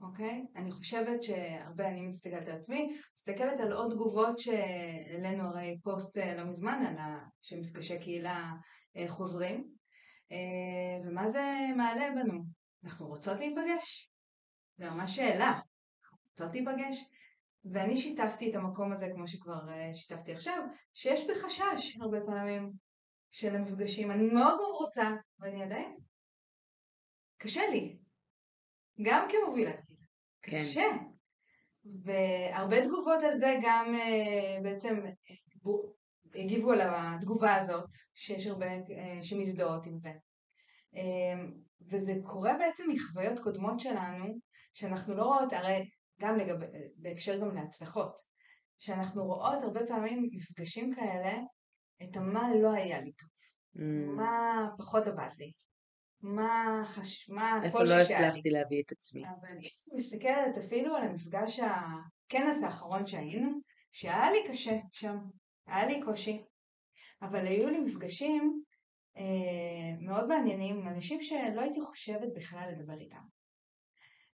אוקיי? 0.00 0.46
אני 0.56 0.70
חושבת 0.70 1.22
שהרבה, 1.22 1.88
אני 1.88 2.06
מסתכלת 2.06 2.48
על 2.48 2.56
עצמי, 2.56 2.98
מסתכלת 3.14 3.60
על 3.60 3.72
עוד 3.72 3.90
תגובות 3.90 4.38
שהעלינו 4.38 5.44
הרי 5.44 5.78
פוסט 5.82 6.18
אה, 6.18 6.36
לא 6.36 6.44
מזמן 6.44 6.84
על. 6.86 7.14
שמפגשי 7.42 7.98
קהילה 7.98 8.52
אה, 8.96 9.08
חוזרים, 9.08 9.68
אה, 10.32 11.06
ומה 11.08 11.28
זה 11.28 11.42
מעלה 11.76 12.10
בנו? 12.10 12.42
אנחנו 12.84 13.06
רוצות 13.06 13.38
להיפגש? 13.38 14.12
זה 14.76 14.90
ממש 14.90 15.16
שאלה. 15.16 15.60
רוצות 16.30 16.54
להיפגש? 16.54 17.04
ואני 17.64 17.96
שיתפתי 17.96 18.50
את 18.50 18.54
המקום 18.54 18.92
הזה, 18.92 19.08
כמו 19.14 19.28
שכבר 19.28 19.60
שיתפתי 19.92 20.32
עכשיו, 20.32 20.62
שיש 20.94 21.26
בי 21.26 21.34
חשש 21.34 21.96
הרבה 22.00 22.20
פעמים 22.20 22.72
של 23.30 23.56
המפגשים. 23.56 24.10
אני 24.10 24.22
מאוד 24.22 24.56
מאוד 24.56 24.74
רוצה, 24.80 25.10
ואני 25.38 25.62
עדיין... 25.62 25.96
קשה 27.36 27.62
לי. 27.70 27.98
גם 29.02 29.28
כמובילת 29.30 29.80
קהילה. 29.84 29.87
כן. 30.50 30.62
קשה. 30.62 30.86
והרבה 32.04 32.84
תגובות 32.84 33.22
על 33.22 33.34
זה 33.34 33.56
גם 33.62 33.94
אה, 33.94 34.62
בעצם 34.62 35.04
הגיבו 36.34 36.72
על 36.72 36.80
התגובה 36.80 37.54
הזאת, 37.54 37.88
שיש 38.14 38.46
הרבה 38.46 38.66
אה, 38.66 39.18
שמזדהות 39.22 39.86
עם 39.86 39.96
זה. 39.96 40.12
אה, 40.96 41.44
וזה 41.90 42.14
קורה 42.22 42.54
בעצם 42.58 42.84
מחוויות 42.88 43.38
קודמות 43.38 43.80
שלנו, 43.80 44.24
שאנחנו 44.72 45.14
לא 45.14 45.22
רואות, 45.22 45.52
הרי 45.52 45.90
גם 46.20 46.36
לגבי, 46.36 46.66
בהקשר 46.96 47.40
גם 47.40 47.54
להצלחות, 47.54 48.14
שאנחנו 48.78 49.24
רואות 49.24 49.62
הרבה 49.62 49.80
פעמים 49.86 50.28
מפגשים 50.32 50.94
כאלה, 50.94 51.38
את 52.02 52.16
המה 52.16 52.54
לא 52.54 52.72
היה 52.72 53.00
לי 53.00 53.12
טוב, 53.12 53.28
Mm, 53.76 53.80
מה 54.16 54.68
פחות 54.78 55.06
עבד 55.06 55.28
לי, 55.38 55.52
מה 56.22 56.82
חש... 56.84 57.30
מה 57.30 57.60
איפה 57.64 57.82
לא. 57.82 57.94
הצלחתי 57.94 58.50
להביא 58.50 58.82
את 58.86 58.92
עצמי. 58.92 59.22
אבל 59.24 59.48
אני 59.48 59.68
מסתכלת 59.92 60.58
אפילו 60.58 60.96
על 60.96 61.02
המפגש 61.02 61.60
הכנס 61.60 62.62
האחרון 62.62 63.06
שהיינו, 63.06 63.60
שהיה 63.92 64.30
לי 64.30 64.38
קשה 64.48 64.78
שם, 64.92 65.16
היה 65.66 65.86
לי 65.86 66.02
קושי, 66.02 66.42
אבל 67.22 67.46
היו 67.46 67.68
לי 67.68 67.78
מפגשים 67.78 68.62
אה, 69.16 69.96
מאוד 70.00 70.28
מעניינים 70.28 70.78
עם 70.78 70.88
אנשים 70.88 71.20
שלא 71.20 71.60
הייתי 71.60 71.80
חושבת 71.80 72.28
בכלל 72.36 72.70
לדבר 72.72 73.00
איתם. 73.00 73.22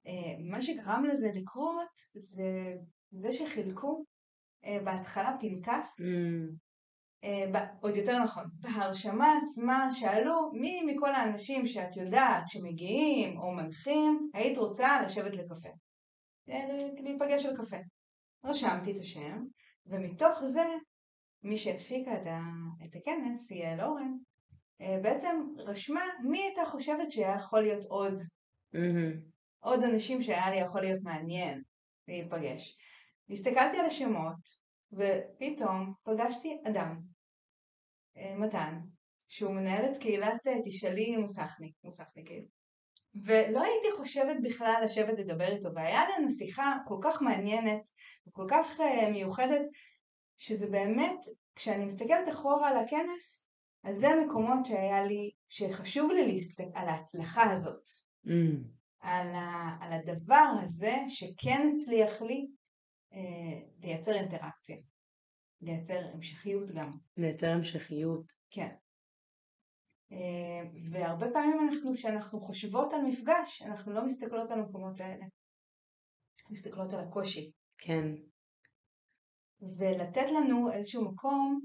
אה, 0.07 0.35
מה 0.51 0.61
שגרם 0.61 1.05
לזה 1.05 1.29
לקרות 1.35 1.90
זה 2.14 2.75
זה 3.11 3.33
שחילקו 3.33 4.05
אה, 4.64 4.79
בהתחלה 4.85 5.37
פנקס 5.40 6.01
Mm, 6.01 6.63
עוד 7.80 7.96
יותר 7.96 8.18
נכון, 8.18 8.44
בהרשמה 8.60 9.34
עצמה 9.42 9.88
שאלו 9.92 10.50
מי 10.52 10.82
מכל 10.87 11.14
האנשים 11.14 11.66
שאת 11.66 11.96
יודעת 11.96 12.48
שמגיעים 12.48 13.38
או 13.38 13.52
מנחים 13.52 14.30
היית 14.34 14.58
רוצה 14.58 15.02
לשבת 15.02 15.34
לקפה. 15.34 15.68
אה, 16.48 16.66
להיפגש 16.98 17.46
על 17.46 17.56
קפה. 17.56 17.76
רשמתי 18.44 18.92
את 18.92 18.96
השם, 19.00 19.38
ומתוך 19.87 20.44
זה 20.44 20.64
מי 21.42 21.56
שהפיקה 21.56 22.14
את, 22.14 22.26
ה- 22.26 22.84
את 22.84 22.96
הכנס, 22.96 23.50
יעל 23.50 23.80
אורן, 23.80 24.12
אה, 24.80 24.98
בעצם 25.02 25.37
רשמה 25.58 26.02
מי 26.22 26.42
הייתה 26.42 26.64
חושבת 26.64 27.12
שהיה 27.12 27.34
יכול 27.34 27.60
להיות 27.60 27.84
עוד. 27.84 28.14
עוד 29.60 29.82
אנשים 29.82 30.22
שהיה 30.22 30.50
לי 30.50 30.56
יכול 30.56 30.80
להיות 30.80 31.00
מעניין 31.02 31.62
להיפגש. 32.08 32.76
הסתכלתי 33.30 33.78
על 33.78 33.87
השמות, 33.87 34.63
ופתאום 34.96 35.92
פגשתי 36.02 36.59
אדם, 36.68 37.00
אה, 38.16 38.35
מתן, 38.37 38.80
שהוא 39.28 39.52
מנהל 39.52 39.92
את 39.92 39.98
קהילת 39.98 40.46
אה, 40.46 40.62
תשאלי 40.64 41.16
מוסכניק, 41.16 41.74
מוסכניקים. 41.85 42.44
ולא 43.14 43.62
הייתי 43.62 43.90
חושבת 43.96 44.37
בכלל 44.42 44.80
לשבת 44.85 45.18
לדבר 45.18 45.52
איתו, 45.52 45.68
והיה 45.74 46.02
לנו 46.09 46.30
שיחה 46.30 46.76
כל 46.87 46.98
כך 47.02 47.22
מעניינת 47.22 47.90
וכל 48.26 48.46
כך 48.50 48.80
uh, 48.80 49.11
מיוחדת, 49.11 49.62
שזה 50.38 50.70
באמת, 50.70 51.18
כשאני 51.54 51.85
מסתכלת 51.85 52.28
אחורה 52.28 52.68
על 52.68 52.76
הכנס, 52.76 53.48
אז 53.85 53.96
זה 53.96 54.09
המקומות 54.09 54.64
שהיה 54.64 55.04
לי, 55.04 55.30
שחשוב 55.48 56.11
לי 56.11 56.26
להסתכל 56.26 56.64
על 56.74 56.88
ההצלחה 56.88 57.50
הזאת, 57.50 57.88
Mm, 58.26 58.64
על, 59.00 59.35
ה, 59.35 59.76
על 59.80 59.92
הדבר 59.92 60.46
הזה 60.62 60.96
שכן 61.09 61.68
הצליח 61.72 62.22
לי 62.22 62.46
לייצר 63.81 64.14
אינטראקציה, 64.14 64.77
לייצר 65.61 66.00
המשכיות 66.12 66.70
גם. 66.70 66.98
לייצר 67.16 67.50
המשכיות. 67.50 68.33
כן. 68.50 68.74
אה, 70.12 70.62
והרבה 70.90 71.27
פעמים 71.33 71.57
אנחנו, 71.66 71.94
כשאנחנו 71.94 72.40
חושבות 72.40 72.92
על 72.92 73.00
מפגש, 73.03 73.62
אנחנו 73.62 73.92
לא 73.92 74.07
מסתכלות 74.07 74.50
על 74.50 74.59
המקומות 74.59 75.00
האלה. 75.00 75.24
מסתכלות 76.50 76.94
על 76.94 77.00
הקושי. 77.00 77.50
כן. 77.79 78.14
ולתת 79.79 80.31
לנו 80.31 80.72
איזשהו 80.72 81.05
מקום, 81.05 81.61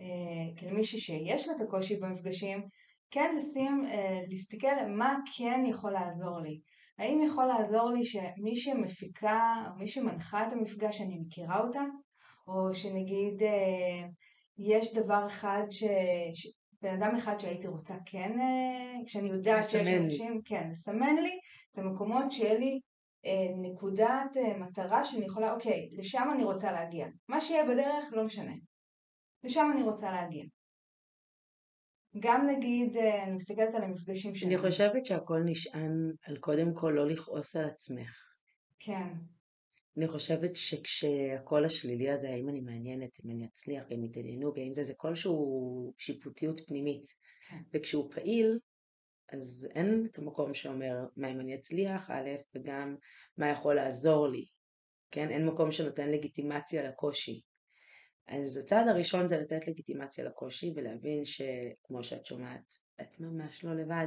אה, 0.00 0.58
כלמישהי 0.58 0.98
שיש 0.98 1.48
לה 1.48 1.54
את 1.56 1.60
הקושי 1.60 1.96
במפגשים, 1.96 2.68
כן 3.10 3.34
לשים, 3.36 3.86
אה, 3.86 4.20
להסתכל 4.28 4.86
מה 4.96 5.16
כן 5.36 5.60
יכול 5.68 5.92
לעזור 5.92 6.40
לי. 6.40 6.60
האם 6.98 7.22
יכול 7.22 7.46
לעזור 7.46 7.90
לי 7.90 8.04
שמי 8.04 8.56
שמפיקה, 8.56 9.64
או 9.70 9.78
מי 9.78 9.86
שמנחה 9.86 10.46
את 10.46 10.52
המפגש, 10.52 11.00
אני 11.00 11.18
מכירה 11.18 11.60
אותה? 11.60 11.82
או 12.48 12.74
שנגיד 12.74 13.42
אה, 13.42 14.08
יש 14.58 14.92
דבר 14.94 15.26
אחד 15.26 15.62
ש... 15.70 15.84
ש... 16.34 16.48
בן 16.82 17.02
אדם 17.02 17.14
אחד 17.14 17.38
שהייתי 17.38 17.68
רוצה 17.68 17.94
כן, 18.06 18.40
אה, 18.40 19.04
כשאני 19.06 19.28
יודעת 19.28 19.64
שיש. 19.64 19.88
אנשים, 19.88 20.40
כן, 20.44 20.68
לסמן 20.70 21.16
לי 21.16 21.38
את 21.72 21.78
המקומות 21.78 22.32
שיהיה 22.32 22.58
לי 22.58 22.80
אה, 23.26 23.54
נקודת 23.62 24.36
מטרה 24.58 25.04
שאני 25.04 25.26
יכולה, 25.26 25.52
אוקיי, 25.52 25.88
לשם 25.92 26.28
אני 26.34 26.44
רוצה 26.44 26.72
להגיע. 26.72 27.06
מה 27.28 27.40
שיהיה 27.40 27.64
בדרך 27.64 28.04
לא 28.12 28.24
משנה. 28.24 28.52
לשם 29.44 29.70
אני 29.74 29.82
רוצה 29.82 30.10
להגיע. 30.10 30.44
גם 32.18 32.46
נגיד, 32.46 32.96
אה, 32.96 33.24
אני 33.24 33.32
מסתכלת 33.32 33.74
על 33.74 33.82
המפגשים 33.82 34.34
שלי. 34.34 34.48
אני 34.48 34.58
חושבת 34.58 35.06
שהכל 35.06 35.40
נשען 35.44 36.12
על 36.26 36.36
קודם 36.36 36.74
כל 36.74 36.92
לא 36.96 37.06
לכעוס 37.06 37.56
על 37.56 37.64
עצמך. 37.64 38.34
כן, 38.78 39.08
אני 39.96 40.08
חושבת 40.08 40.56
שכשהקול 40.56 41.64
השלילי 41.64 42.10
הזה, 42.10 42.30
האם 42.30 42.48
אני 42.48 42.60
מעניינת, 42.60 43.10
אם 43.24 43.30
אני 43.30 43.46
אצליח, 43.46 43.84
אם 43.94 44.04
יתעניינו 44.04 44.52
בי, 44.52 44.68
אם 44.68 44.72
זה, 44.72 44.84
זה 44.84 44.94
כלשהו 44.96 45.94
שיפוטיות 45.98 46.60
פנימית. 46.66 47.04
כן. 47.48 47.56
וכשהוא 47.74 48.10
פעיל, 48.12 48.58
אז 49.32 49.68
אין 49.74 50.06
את 50.10 50.18
המקום 50.18 50.54
שאומר 50.54 51.06
מה 51.16 51.28
אם 51.28 51.40
אני 51.40 51.54
אצליח, 51.54 52.10
א', 52.10 52.28
וגם 52.54 52.96
מה 53.36 53.48
יכול 53.48 53.74
לעזור 53.74 54.28
לי. 54.28 54.44
כן? 55.10 55.30
אין 55.30 55.46
מקום 55.46 55.72
שנותן 55.72 56.08
לגיטימציה 56.08 56.88
לקושי. 56.88 57.40
אז 58.28 58.56
הצעד 58.56 58.88
הראשון 58.88 59.28
זה 59.28 59.38
לתת 59.38 59.68
לגיטימציה 59.68 60.24
לקושי 60.24 60.72
ולהבין 60.76 61.24
שכמו 61.24 62.02
שאת 62.02 62.26
שומעת, 62.26 62.72
את 63.00 63.20
ממש 63.20 63.64
לא 63.64 63.74
לבד. 63.74 64.06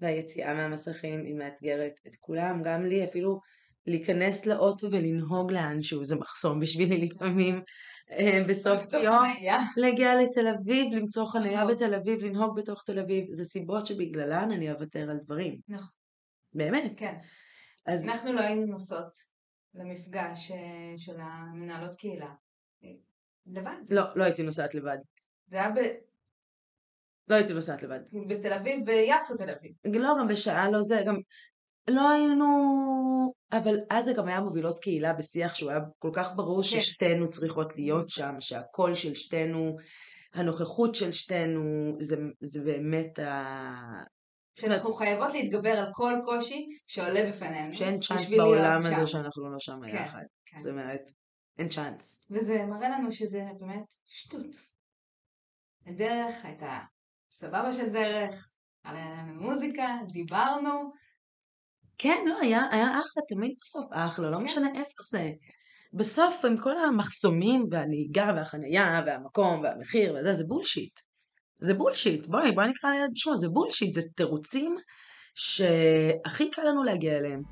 והיציאה 0.00 0.54
מהמסכים 0.54 1.24
היא 1.24 1.34
מאתגרת 1.34 2.00
את 2.06 2.16
כולם, 2.20 2.62
גם 2.62 2.86
לי 2.86 3.04
אפילו 3.04 3.40
להיכנס 3.86 4.46
לאוטו 4.46 4.86
ולנהוג 4.92 5.52
לאנשהו 5.52 6.04
זה 6.04 6.16
מחסום 6.16 6.60
בשבילי 6.60 6.96
לפעמים. 7.06 7.62
אה, 8.10 8.42
בסוף 8.48 8.82
יום, 8.92 9.24
להגיע 9.76 10.14
לתל 10.22 10.46
אביב, 10.46 10.94
למצוא 10.94 11.26
חניה 11.26 11.64
נכון. 11.64 11.74
בתל 11.74 11.94
אביב, 11.94 12.24
לנהוג 12.24 12.56
בתוך 12.56 12.82
תל 12.86 12.98
אביב, 12.98 13.24
זה 13.30 13.44
סיבות 13.44 13.86
שבגללן 13.86 14.52
אני 14.52 14.72
אוותר 14.72 15.10
על 15.10 15.18
דברים. 15.24 15.60
נכון. 15.68 15.90
באמת. 16.52 16.92
כן. 16.96 17.14
אז 17.86 18.08
אנחנו 18.08 18.32
לא 18.32 18.40
היינו 18.40 18.66
נוסעות 18.66 19.12
למפגש 19.74 20.50
אה, 20.50 20.94
של 20.96 21.20
המנהלות 21.20 21.94
קהילה. 21.94 22.34
לבד. 23.46 23.76
לא, 23.90 24.02
לא 24.16 24.24
הייתי 24.24 24.42
נוסעת 24.42 24.74
לבד. 24.74 24.98
זה 25.46 25.56
היה 25.56 25.70
ב- 25.70 26.10
לא 27.28 27.34
הייתי 27.34 27.52
נוסעת 27.52 27.82
לבד. 27.82 28.00
בתל 28.28 28.52
אביב, 28.52 28.84
ביפו 28.86 29.36
תל 29.36 29.50
אביב. 29.50 29.72
לא, 29.84 30.14
גם 30.20 30.28
בשעה 30.28 30.70
לא 30.70 30.82
זה, 30.82 31.02
גם 31.06 31.16
לא 31.88 32.10
היינו... 32.10 32.46
אבל 33.52 33.76
אז 33.90 34.04
זה 34.04 34.12
גם 34.12 34.28
היה 34.28 34.40
מובילות 34.40 34.78
קהילה 34.78 35.12
בשיח 35.12 35.54
שהוא 35.54 35.70
היה 35.70 35.80
כל 35.98 36.10
כך 36.12 36.32
ברור 36.36 36.62
כן. 36.62 36.68
ששתינו 36.68 37.28
צריכות 37.28 37.76
להיות 37.76 38.10
שם, 38.10 38.34
שהקול 38.40 38.94
של 38.94 39.14
שתינו, 39.14 39.76
הנוכחות 40.34 40.94
של 40.94 41.12
שתינו, 41.12 41.96
זה, 42.00 42.16
זה 42.40 42.60
באמת 42.64 43.18
ה... 43.18 44.02
שאנחנו 44.60 44.92
חייבות 44.92 45.32
להתגבר 45.32 45.70
על 45.70 45.86
כל 45.92 46.14
קושי 46.24 46.66
שעולה 46.86 47.28
בפנינו. 47.28 47.72
שאין 47.72 48.00
צ'אנס 48.00 48.30
בעולם. 48.30 48.80
הזה 48.84 49.06
שאנחנו 49.06 49.50
לא 49.52 49.58
שם 49.58 49.80
כן, 49.86 49.96
יחד. 49.96 50.24
כן. 50.46 50.58
זאת 50.58 50.70
אומרת, 50.70 51.00
אין 51.60 51.68
צ'אנס. 51.68 52.26
וזה 52.30 52.64
מראה 52.66 52.88
לנו 52.88 53.12
שזה 53.12 53.44
באמת 53.60 53.84
שטות. 54.06 54.56
הדרך 55.86 56.44
הייתה 56.44 56.78
סבבה 57.30 57.72
של 57.72 57.88
דרך, 57.88 58.50
על 58.84 58.96
מוזיקה, 59.26 59.96
דיברנו, 60.12 60.92
כן, 61.98 62.24
לא, 62.26 62.38
היה, 62.40 62.62
היה 62.70 62.86
אחלה, 62.86 63.22
תמיד 63.28 63.54
בסוף 63.60 63.86
אחלה, 63.92 64.30
לא 64.30 64.36
כן. 64.36 64.42
משנה 64.42 64.68
איפה 64.68 65.02
זה. 65.10 65.30
בסוף 65.92 66.44
עם 66.44 66.56
כל 66.56 66.78
המחסומים 66.78 67.66
והנהיגה 67.70 68.32
והחנייה 68.36 69.02
והמקום 69.06 69.60
והמחיר 69.60 70.14
וזה, 70.14 70.34
זה 70.34 70.44
bullshit. 70.44 71.00
זה 71.58 71.74
bullshit, 71.74 72.26
בואי, 72.26 72.52
בואי 72.52 72.68
נקרא 72.68 72.90
לילד 72.90 73.10
בשמו, 73.14 73.36
זה 73.36 73.48
bullshit, 73.48 73.94
זה 73.94 74.00
תירוצים 74.16 74.74
שהכי 75.34 76.50
קל 76.50 76.62
לנו 76.62 76.84
להגיע 76.84 77.18
אליהם. 77.18 77.42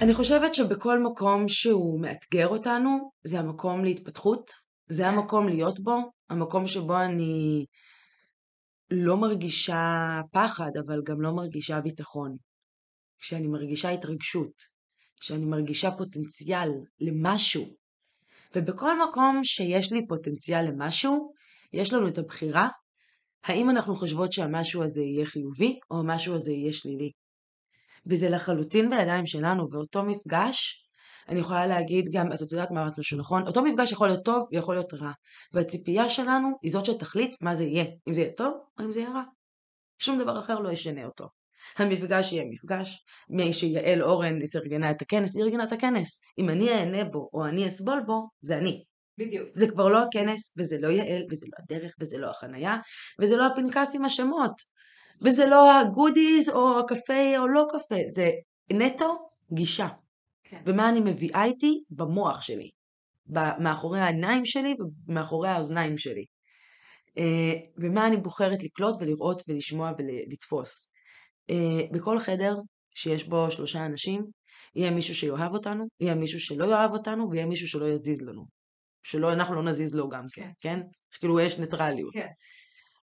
אני 0.00 0.14
חושבת 0.14 0.54
שבכל 0.54 0.98
מקום 0.98 1.48
שהוא 1.48 2.00
מאתגר 2.00 2.48
אותנו, 2.48 3.10
זה 3.24 3.40
המקום 3.40 3.84
להתפתחות, 3.84 4.50
זה. 4.88 5.08
המקום 5.08 5.48
להיות 5.48 5.80
בו, 5.80 5.98
המקום 6.30 6.66
שבו 6.66 7.00
אני 7.00 7.66
לא 8.90 9.16
מרגישה 9.16 10.20
פחד, 10.32 10.70
אבל 10.86 11.02
גם 11.04 11.20
לא 11.20 11.32
מרגישה 11.32 11.80
ביטחון. 11.80 12.36
כשאני 13.18 13.46
מרגישה 13.46 13.88
התרגשות, 13.90 14.52
כשאני 15.20 15.44
מרגישה 15.44 15.90
פוטנציאל 15.90 16.68
למשהו. 17.00 17.64
ובכל 18.54 19.08
מקום 19.08 19.44
שיש 19.44 19.92
לי 19.92 20.06
פוטנציאל 20.06 20.64
למשהו, 20.68 21.32
יש 21.72 21.92
לנו 21.92 22.08
את 22.08 22.18
הבחירה 22.18 22.68
האם 23.44 23.70
אנחנו 23.70 23.96
חושבות 23.96 24.32
שהמשהו 24.32 24.82
הזה 24.82 25.02
יהיה 25.02 25.26
חיובי, 25.26 25.78
או 25.90 25.98
המשהו 25.98 26.34
הזה 26.34 26.52
יהיה 26.52 26.72
שלילי. 26.72 27.10
וזה 28.06 28.30
לחלוטין 28.30 28.90
בידיים 28.90 29.26
שלנו, 29.26 29.70
ואותו 29.70 30.02
מפגש, 30.02 30.86
אני 31.28 31.40
יכולה 31.40 31.66
להגיד 31.66 32.08
גם, 32.12 32.32
אז 32.32 32.42
את 32.42 32.52
יודעת 32.52 32.70
מה 32.70 32.82
אמרנו 32.82 33.02
שנכון, 33.02 33.46
אותו 33.46 33.62
מפגש 33.62 33.92
יכול 33.92 34.08
להיות 34.08 34.24
טוב 34.24 34.48
ויכול 34.52 34.74
להיות 34.74 34.94
רע, 34.94 35.12
והציפייה 35.52 36.08
שלנו 36.08 36.48
היא 36.62 36.72
זאת 36.72 36.84
שתחליט 36.84 37.36
מה 37.40 37.54
זה 37.54 37.64
יהיה, 37.64 37.84
אם 38.08 38.14
זה 38.14 38.20
יהיה 38.20 38.32
טוב 38.32 38.54
או 38.78 38.84
אם 38.84 38.92
זה 38.92 39.00
יהיה 39.00 39.10
רע. 39.10 39.22
שום 39.98 40.18
דבר 40.18 40.38
אחר 40.38 40.58
לא 40.58 40.70
ישנה 40.70 41.04
אותו. 41.04 41.28
המפגש 41.76 42.32
יהיה 42.32 42.44
מפגש, 42.50 43.04
מי 43.30 43.52
שיעל 43.52 44.02
אורן 44.02 44.38
ארגנה 44.56 44.90
את 44.90 45.02
הכנס, 45.02 45.36
היא 45.36 45.44
ארגנה 45.44 45.64
את 45.64 45.72
הכנס. 45.72 46.20
אם 46.38 46.50
אני 46.50 46.70
אהנה 46.70 47.04
בו 47.04 47.28
או 47.32 47.46
אני 47.46 47.68
אסבול 47.68 48.02
בו, 48.06 48.28
זה 48.40 48.58
אני. 48.58 48.84
בדיוק. 49.18 49.48
זה 49.54 49.68
כבר 49.68 49.88
לא 49.88 50.02
הכנס, 50.02 50.52
וזה 50.58 50.78
לא 50.80 50.88
יעל, 50.88 51.22
וזה 51.30 51.46
לא 51.46 51.64
הדרך, 51.64 51.92
וזה 52.00 52.18
לא 52.18 52.30
החנייה, 52.30 52.76
וזה 53.20 53.36
לא 53.36 53.46
הפנקס 53.46 53.94
עם 53.94 54.04
השמות, 54.04 54.52
וזה 55.22 55.46
לא 55.46 55.80
הגודיז 55.80 56.48
או 56.48 56.80
הקפה 56.80 57.38
או 57.38 57.48
לא 57.48 57.66
קפה, 57.70 57.96
זה 58.14 58.30
נטו 58.72 59.28
גישה. 59.52 59.88
כן. 60.44 60.62
ומה 60.66 60.88
אני 60.88 61.00
מביאה 61.00 61.44
איתי 61.44 61.82
במוח 61.90 62.42
שלי, 62.42 62.70
מאחורי 63.58 64.00
העיניים 64.00 64.44
שלי 64.44 64.74
ומאחורי 65.08 65.48
האוזניים 65.48 65.98
שלי. 65.98 66.24
אה, 67.18 67.52
ומה 67.76 68.06
אני 68.06 68.16
בוחרת 68.16 68.62
לקלוט 68.62 68.96
ולראות 69.00 69.42
ולשמוע 69.48 69.92
ולתפוס. 69.98 70.90
אה, 71.50 71.80
בכל 71.92 72.18
חדר 72.18 72.54
שיש 72.94 73.24
בו 73.24 73.50
שלושה 73.50 73.86
אנשים, 73.86 74.24
יהיה 74.74 74.90
מישהו 74.90 75.14
שיאהב 75.14 75.54
אותנו, 75.54 75.84
יהיה 76.00 76.14
מישהו 76.14 76.40
שלא 76.40 76.64
יאהב 76.64 76.92
אותנו, 76.92 77.30
ויהיה 77.30 77.46
מישהו 77.46 77.68
שלא 77.68 77.86
יזיז 77.88 78.22
לנו. 78.22 78.44
שלא, 79.02 79.32
אנחנו 79.32 79.54
לא 79.54 79.62
נזיז 79.62 79.94
לו 79.94 80.08
גם 80.08 80.24
כן, 80.32 80.50
כן? 80.60 80.80
שכאילו 81.10 81.40
יש 81.40 81.58
ניטרליות. 81.58 82.14
כן. 82.14 82.28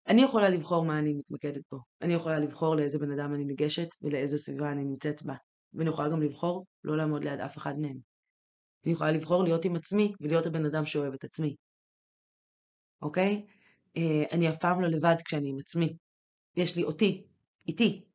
אני 0.07 0.21
יכולה 0.21 0.49
לבחור 0.49 0.85
מה 0.85 0.99
אני 0.99 1.13
מתמקדת 1.13 1.61
בו. 1.71 1.79
אני 2.01 2.13
יכולה 2.13 2.39
לבחור 2.39 2.75
לאיזה 2.75 2.99
בן 2.99 3.11
אדם 3.11 3.33
אני 3.33 3.45
ניגשת 3.45 3.87
ולאיזה 4.01 4.37
סביבה 4.37 4.71
אני 4.71 4.83
נמצאת 4.83 5.23
בה. 5.23 5.35
ואני 5.73 5.89
יכולה 5.89 6.09
גם 6.09 6.21
לבחור 6.21 6.65
לא 6.83 6.97
לעמוד 6.97 7.23
ליד 7.23 7.39
אף 7.39 7.57
אחד 7.57 7.79
מהם. 7.79 7.97
אני 8.85 8.93
יכולה 8.93 9.11
לבחור 9.11 9.43
להיות 9.43 9.65
עם 9.65 9.75
עצמי 9.75 10.13
ולהיות 10.21 10.45
הבן 10.45 10.65
אדם 10.65 10.85
שאוהב 10.85 11.13
את 11.13 11.23
עצמי. 11.23 11.55
אוקיי? 13.01 13.45
אה, 13.97 14.23
אני 14.31 14.49
אף 14.49 14.57
פעם 14.57 14.81
לא 14.81 14.87
לבד 14.87 15.15
כשאני 15.25 15.49
עם 15.49 15.57
עצמי. 15.59 15.97
יש 16.57 16.75
לי 16.75 16.83
אותי, 16.83 17.23
איתי. 17.67 18.05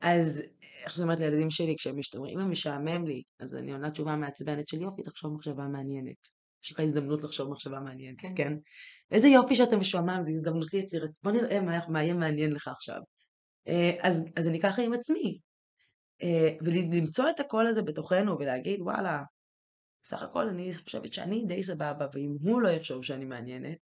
אז 0.00 0.42
איך 0.84 0.92
שאני 0.92 1.04
אומרת 1.04 1.20
לילדים 1.20 1.50
שלי 1.50 1.74
כשהם 1.78 1.98
משתמרים, 1.98 2.40
אם 2.40 2.50
משעמם 2.50 3.06
לי, 3.06 3.22
אז 3.40 3.54
אני 3.54 3.72
עונה 3.72 3.90
תשובה 3.90 4.16
מעצבנת 4.16 4.68
של 4.68 4.82
יופי, 4.82 5.02
תחשוב 5.02 5.34
מחשבה 5.34 5.68
מעניינת. 5.68 6.33
יש 6.64 6.72
לך 6.72 6.80
הזדמנות 6.80 7.22
לחשוב 7.22 7.50
מחשבה 7.50 7.80
מעניינת, 7.80 8.20
כן. 8.20 8.32
כן? 8.36 8.52
איזה 9.10 9.28
יופי 9.28 9.54
שאתה 9.54 9.76
משועמם, 9.76 10.18
זו 10.22 10.32
הזדמנות 10.32 10.72
לי 10.72 10.78
יצירת. 10.78 11.10
בוא 11.22 11.32
נראה 11.32 11.60
מה, 11.60 11.88
מה 11.88 12.02
יהיה 12.02 12.14
מעניין 12.14 12.52
לך 12.52 12.68
עכשיו. 12.68 13.00
אה, 13.68 13.90
אז, 14.02 14.22
אז 14.36 14.48
אני 14.48 14.60
ככה 14.60 14.82
עם 14.82 14.92
עצמי. 14.92 15.38
אה, 16.22 16.56
ולמצוא 16.64 17.30
את 17.30 17.40
הקול 17.40 17.66
הזה 17.66 17.82
בתוכנו 17.82 18.38
ולהגיד, 18.38 18.80
וואלה, 18.80 19.22
סך 20.04 20.22
הכל 20.22 20.48
אני 20.48 20.70
חושבת 20.84 21.12
שאני 21.12 21.44
די 21.46 21.62
סבבה, 21.62 22.06
ואם 22.12 22.30
הוא 22.40 22.62
לא 22.62 22.68
יחשוב 22.68 23.04
שאני 23.04 23.24
מעניינת, 23.24 23.78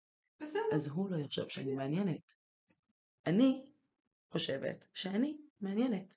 בסדר. 0.43 0.61
אז 0.75 0.89
הוא 0.89 1.11
לא 1.11 1.17
יחשוב 1.17 1.49
שאני 1.49 1.75
מעניינת. 1.75 2.33
אני 3.27 3.67
חושבת 4.31 4.87
שאני 4.95 5.39
מעניינת. 5.61 6.15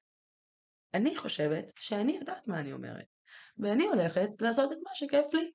אני 0.93 1.15
חושבת 1.17 1.71
שאני 1.75 2.11
יודעת 2.11 2.47
מה 2.47 2.59
אני 2.59 2.73
אומרת. 2.73 3.05
ואני 3.57 3.87
הולכת 3.87 4.29
לעשות 4.41 4.71
את 4.71 4.77
מה 4.83 4.91
שכיף 4.93 5.33
לי. 5.33 5.51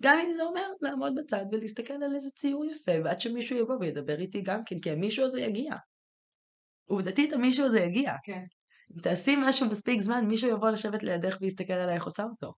גם 0.00 0.18
אם 0.18 0.32
זה 0.32 0.42
אומר 0.42 0.66
לעמוד 0.80 1.14
בצד 1.14 1.44
ולהסתכל 1.52 1.94
על 1.94 2.14
איזה 2.14 2.30
ציור 2.30 2.64
יפה, 2.64 2.92
ועד 3.04 3.20
שמישהו 3.20 3.56
יבוא 3.56 3.76
וידבר 3.80 4.18
איתי 4.18 4.40
גם 4.40 4.60
כן, 4.66 4.78
כי 4.78 4.90
המישהו 4.90 5.24
הזה 5.24 5.40
יגיע. 5.40 5.74
עובדתית 6.84 7.32
המישהו 7.32 7.66
הזה 7.66 7.80
יגיע. 7.80 8.14
כן. 8.24 8.44
אם 8.94 9.00
תעשי 9.00 9.36
משהו 9.38 9.66
מספיק 9.66 10.00
זמן, 10.00 10.24
מישהו 10.24 10.50
יבוא 10.50 10.70
לשבת 10.70 11.02
לידך 11.02 11.38
ויסתכל 11.40 11.72
עליי 11.72 11.94
איך 11.94 12.04
עושה 12.04 12.22
אותו. 12.22 12.52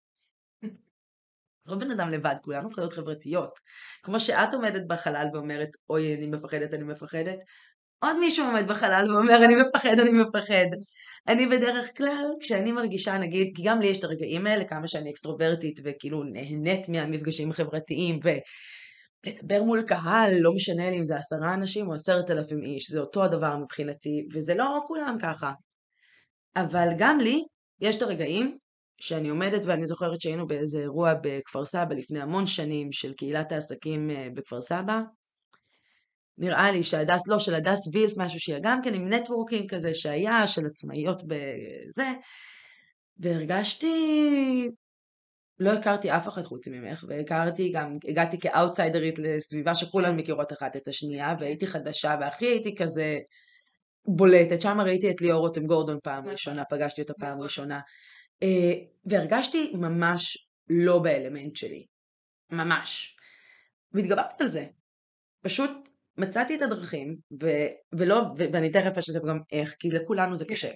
זה 1.67 1.73
לא 1.73 1.79
בן 1.79 1.91
אדם 1.91 2.11
לבד, 2.11 2.35
כולנו 2.43 2.71
חיות 2.71 2.93
חברתיות. 2.93 3.59
כמו 4.03 4.21
שאת 4.21 4.55
עומדת 4.55 4.83
בחלל 4.87 5.27
ואומרת, 5.33 5.69
אוי, 5.91 6.15
אני 6.15 6.27
מפחדת, 6.27 6.75
אני 6.75 6.85
מפחדת, 6.85 7.39
עוד 7.99 8.19
מישהו 8.21 8.47
עומד 8.47 8.69
בחלל 8.69 9.15
ואומר, 9.15 9.45
אני 9.45 9.55
מפחד, 9.57 9.99
אני 9.99 10.11
מפחד. 10.13 10.67
אני 11.29 11.47
בדרך 11.47 11.97
כלל, 11.97 12.27
כשאני 12.41 12.73
מרגישה, 12.73 13.19
נגיד, 13.19 13.53
כי 13.55 13.63
גם 13.65 13.81
לי 13.81 13.87
יש 13.87 13.99
את 13.99 14.05
הרגעים 14.05 14.47
האלה, 14.47 14.65
כמה 14.65 14.89
שאני 14.89 15.11
אקסטרוברטית 15.11 15.81
וכאילו 15.85 16.25
נהנית 16.25 16.89
מהמפגשים 16.89 17.51
החברתיים, 17.51 18.21
ולדבר 18.23 19.63
מול 19.63 19.83
קהל, 19.83 20.39
לא 20.41 20.53
משנה 20.55 20.91
לי 20.91 20.99
אם 20.99 21.05
זה 21.05 21.17
עשרה 21.17 21.55
אנשים 21.55 21.89
או 21.89 21.95
עשרת 21.95 22.31
אלפים 22.31 22.65
איש, 22.65 22.91
זה 22.91 23.01
אותו 23.01 23.25
הדבר 23.25 23.57
מבחינתי, 23.57 24.27
וזה 24.35 24.55
לא 24.55 24.81
כולם 24.87 25.17
ככה. 25.23 25.53
אבל 26.57 26.89
גם 26.99 27.19
לי, 27.19 27.43
יש 27.81 27.97
את 27.97 28.03
הרגעים 28.03 28.59
שאני 29.01 29.29
עומדת, 29.29 29.65
ואני 29.65 29.87
זוכרת 29.87 30.21
שהיינו 30.21 30.47
באיזה 30.47 30.79
אירוע 30.79 31.15
בכפר 31.23 31.65
סבא 31.65 31.95
לפני 31.95 32.21
המון 32.21 32.47
שנים 32.47 32.93
של 32.93 33.13
קהילת 33.13 33.53
העסקים 33.53 34.11
אה, 34.11 34.29
בכפר 34.35 34.63
סבא. 34.63 35.01
נראה 36.39 36.73
לי 36.73 36.83
שהדס, 36.83 37.21
לא, 37.27 37.39
של 37.39 37.55
הדס 37.55 37.95
וילף, 37.95 38.13
משהו 38.17 38.41
שהיה 38.41 38.59
גם 38.63 38.81
כן 38.83 38.95
עם 38.95 39.13
networking 39.13 39.75
כזה 39.75 39.95
שהיה, 39.95 40.47
של 40.47 40.67
עצמאיות 40.67 41.23
בזה, 41.27 42.07
והרגשתי, 43.19 44.69
לא 45.61 45.73
הכרתי 45.73 46.11
אף 46.11 46.29
אחד 46.29 46.43
חוץ 46.43 46.69
ממך, 46.69 47.05
והכרתי 47.09 47.73
גם, 47.73 47.89
הגעתי 48.09 48.41
כאוטסיידרית 48.41 49.19
לסביבה 49.19 49.75
שכולן 49.75 50.17
מכירות 50.17 50.53
אחת 50.53 50.77
את 50.77 50.89
השנייה, 50.89 51.35
והייתי 51.39 51.67
חדשה, 51.67 52.15
והכי 52.21 52.47
הייתי 52.47 52.75
כזה 52.77 53.19
בולטת, 54.09 54.61
שם 54.61 54.81
ראיתי 54.81 55.11
את 55.11 55.21
ליאור 55.21 55.41
רותם 55.41 55.67
גורדון 55.67 55.99
פעם 56.03 56.19
נכון. 56.19 56.33
ראשונה, 56.33 56.65
פגשתי 56.65 57.03
אותה 57.03 57.13
פעם 57.15 57.31
נכון. 57.31 57.43
ראשונה. 57.43 57.81
אה, 58.43 58.73
והרגשתי 59.07 59.73
ממש 59.75 60.49
לא 60.71 60.99
באלמנט 60.99 61.57
שלי. 61.57 61.87
ממש. 62.51 63.17
והתגברתי 63.93 64.35
על 64.41 64.49
זה. 64.49 64.67
פשוט 65.45 65.89
מצאתי 66.19 66.57
את 66.57 66.63
הדרכים, 66.63 67.17
ו, 67.43 67.47
ולא, 67.93 68.23
ו, 68.39 68.43
ואני 68.53 68.71
תכף 68.71 68.99
אשתף 68.99 69.25
גם 69.29 69.39
איך, 69.53 69.75
כי 69.79 69.91
לכולנו 69.91 70.37
זה. 70.37 70.45
קשה. 70.45 70.71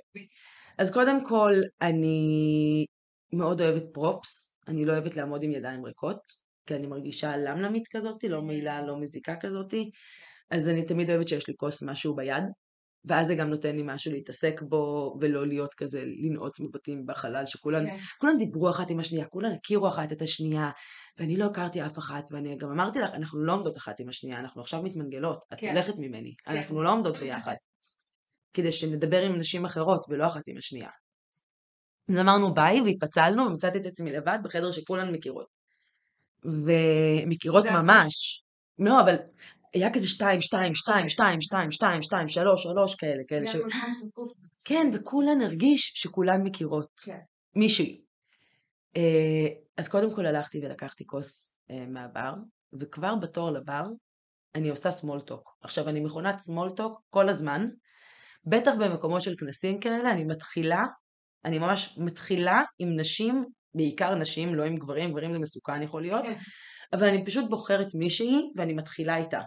אז 0.79 0.93
קודם 0.93 1.25
כל, 1.25 1.53
אני 1.83 2.87
מאוד 3.33 3.61
אוהבת 3.61 3.85
פרופס, 3.93 4.51
אני 4.69 4.85
לא 4.85 4.93
אוהבת 4.93 5.17
לעמוד 5.17 5.43
עם 5.43 5.53
ידיים 5.53 5.85
ריקות, 5.85 6.21
כי 6.67 6.75
אני 6.75 6.87
מרגישה 6.87 7.37
למלמית 7.37 7.89
כזאתי, 7.91 8.29
לא 8.29 8.43
מעילה, 8.43 8.83
לא 8.83 9.01
מזיקה 9.01 9.37
כזאתי, 9.37 9.91
אז 10.51 10.69
אני 10.69 10.87
תמיד 10.87 11.11
אוהבת 11.11 11.29
שיש 11.29 11.49
לי 11.49 11.55
כוס 11.57 11.83
משהו 11.83 12.17
ביד, 12.17 12.45
ואז 13.05 13.27
זה 13.27 13.35
גם 13.35 13.51
נותן 13.51 13.77
לי 13.77 13.83
משהו 13.85 14.13
להתעסק 14.13 14.63
בו, 14.63 15.15
ולא 15.21 15.47
להיות 15.47 15.75
כזה, 15.75 16.05
לנעוץ 16.07 16.61
מבטים 16.61 17.07
בחלל, 17.07 17.47
שכולן 17.47 17.87
כן. 17.87 17.97
כולן 18.19 18.39
דיברו 18.39 18.71
אחת 18.71 18.91
עם 18.91 19.01
השנייה, 19.01 19.27
כולן 19.27 19.53
הכירו 19.53 19.89
אחת 19.89 20.13
את 20.13 20.23
השנייה, 20.23 20.71
ואני 21.19 21.37
לא 21.37 21.45
הכרתי 21.45 21.87
אף 21.87 21.99
אחת, 21.99 22.25
ואני 22.33 22.57
גם 22.57 22.71
אמרתי 22.71 22.99
לך, 22.99 23.11
אנחנו 23.11 23.41
לא 23.41 23.53
עומדות 23.53 23.77
אחת 23.77 24.01
עם 24.01 24.09
השנייה, 24.09 24.41
אנחנו 24.41 24.61
עכשיו 24.61 24.83
מתמנגלות, 24.83 25.45
את 25.53 25.61
כן. 25.61 25.69
הולכת 25.69 25.95
ממני, 25.99 26.35
כן. 26.45 26.57
אנחנו 26.57 26.83
לא 26.83 26.93
עומדות 26.93 27.17
ביחד, 27.17 27.55
כדי 28.55 28.73
שנדבר 28.73 29.23
עם 29.23 29.37
נשים 29.37 29.65
אחרות 29.65 30.07
ולא 30.09 30.27
אחת 30.27 30.43
עם 30.47 30.57
השנייה. 30.57 30.91
אז 32.09 32.19
אמרנו 32.19 32.55
ביי 32.55 32.81
והתפצלנו 32.81 33.43
ומצאתי 33.43 33.79
את 33.79 33.87
עצמי 33.87 34.13
לבד 34.13 34.39
בחדר 34.43 34.73
שכולן 34.73 35.13
מכירות. 35.13 35.47
ומכירות 36.45 37.65
ממש. 37.67 38.43
לא, 38.79 39.01
אבל 39.01 39.15
היה 39.75 39.93
כזה 39.93 40.09
שתיים, 40.09 40.41
שתיים, 40.41 40.75
שתיים, 40.75 41.11
שתיים, 41.11 41.41
שתיים, 41.41 41.71
שתיים, 41.71 42.03
שתיים, 42.03 42.29
שלוש, 42.29 42.63
שלוש 42.63 42.95
כאלה, 42.95 43.23
כאלה. 43.29 43.47
ש... 43.47 43.57
כן, 44.65 44.91
וכולן 44.93 45.41
הרגיש 45.41 45.93
שכולן 45.95 46.43
מכירות. 46.43 46.89
כן. 47.05 47.19
מישהי. 47.57 48.01
אה, 48.97 49.49
אז 49.77 49.89
קודם 49.89 50.15
כל 50.15 50.27
הלכתי 50.27 50.59
ולקחתי 50.63 51.07
כוס 51.07 51.53
אה, 51.71 51.87
מהבר, 51.87 52.33
וכבר 52.81 53.15
בתור 53.15 53.51
לבר 53.51 53.85
אני 54.55 54.69
עושה 54.69 54.89
small 54.89 55.31
talk. 55.31 55.51
עכשיו, 55.63 55.89
אני 55.89 56.01
מכונת 56.01 56.35
small 56.35 56.79
talk 56.79 56.99
כל 57.11 57.29
הזמן, 57.29 57.69
בטח 58.45 58.73
במקומות 58.81 59.23
של 59.23 59.35
כנסים 59.39 59.81
כאלה, 59.81 60.11
אני 60.11 60.25
מתחילה, 60.25 60.85
אני 61.45 61.59
ממש 61.59 61.99
מתחילה 61.99 62.63
עם 62.79 62.97
נשים, 62.97 63.45
בעיקר 63.75 64.15
נשים, 64.15 64.55
לא 64.55 64.63
עם 64.63 64.77
גברים, 64.77 65.11
גברים 65.11 65.33
זה 65.33 65.39
מסוכן 65.39 65.83
יכול 65.83 66.03
להיות, 66.03 66.25
כן. 66.25 66.35
אבל 66.93 67.09
אני 67.09 67.25
פשוט 67.25 67.51
בוחרת 67.51 67.95
מישהי 67.95 68.53
ואני 68.57 68.73
מתחילה 68.73 69.17
איתה. 69.17 69.41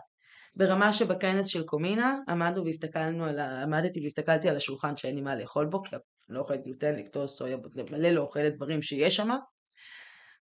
ברמה 0.56 0.94
שבכנס 0.94 1.48
של 1.48 1.64
קומינה 1.64 2.18
עמדנו 2.28 2.66
והסתכלנו 2.66 3.26
על 3.26 3.40
ה... 3.40 3.64
עמדתי 3.64 4.00
והסתכלתי 4.04 4.50
על 4.50 4.56
השולחן 4.56 4.98
שאין 4.98 5.16
לי 5.16 5.22
מה 5.22 5.36
לאכול 5.36 5.66
בו, 5.66 5.84
כי 5.84 5.96
אני 5.96 6.02
לא 6.36 6.40
אוכלת 6.40 6.64
גלוטן, 6.64 6.96
לקטוז, 6.96 7.30
סויה, 7.30 7.58
מלא 7.92 8.10
לא 8.10 8.22
אוכלת 8.22 8.56
דברים 8.56 8.82
שיש 8.82 9.16
שם, 9.16 9.30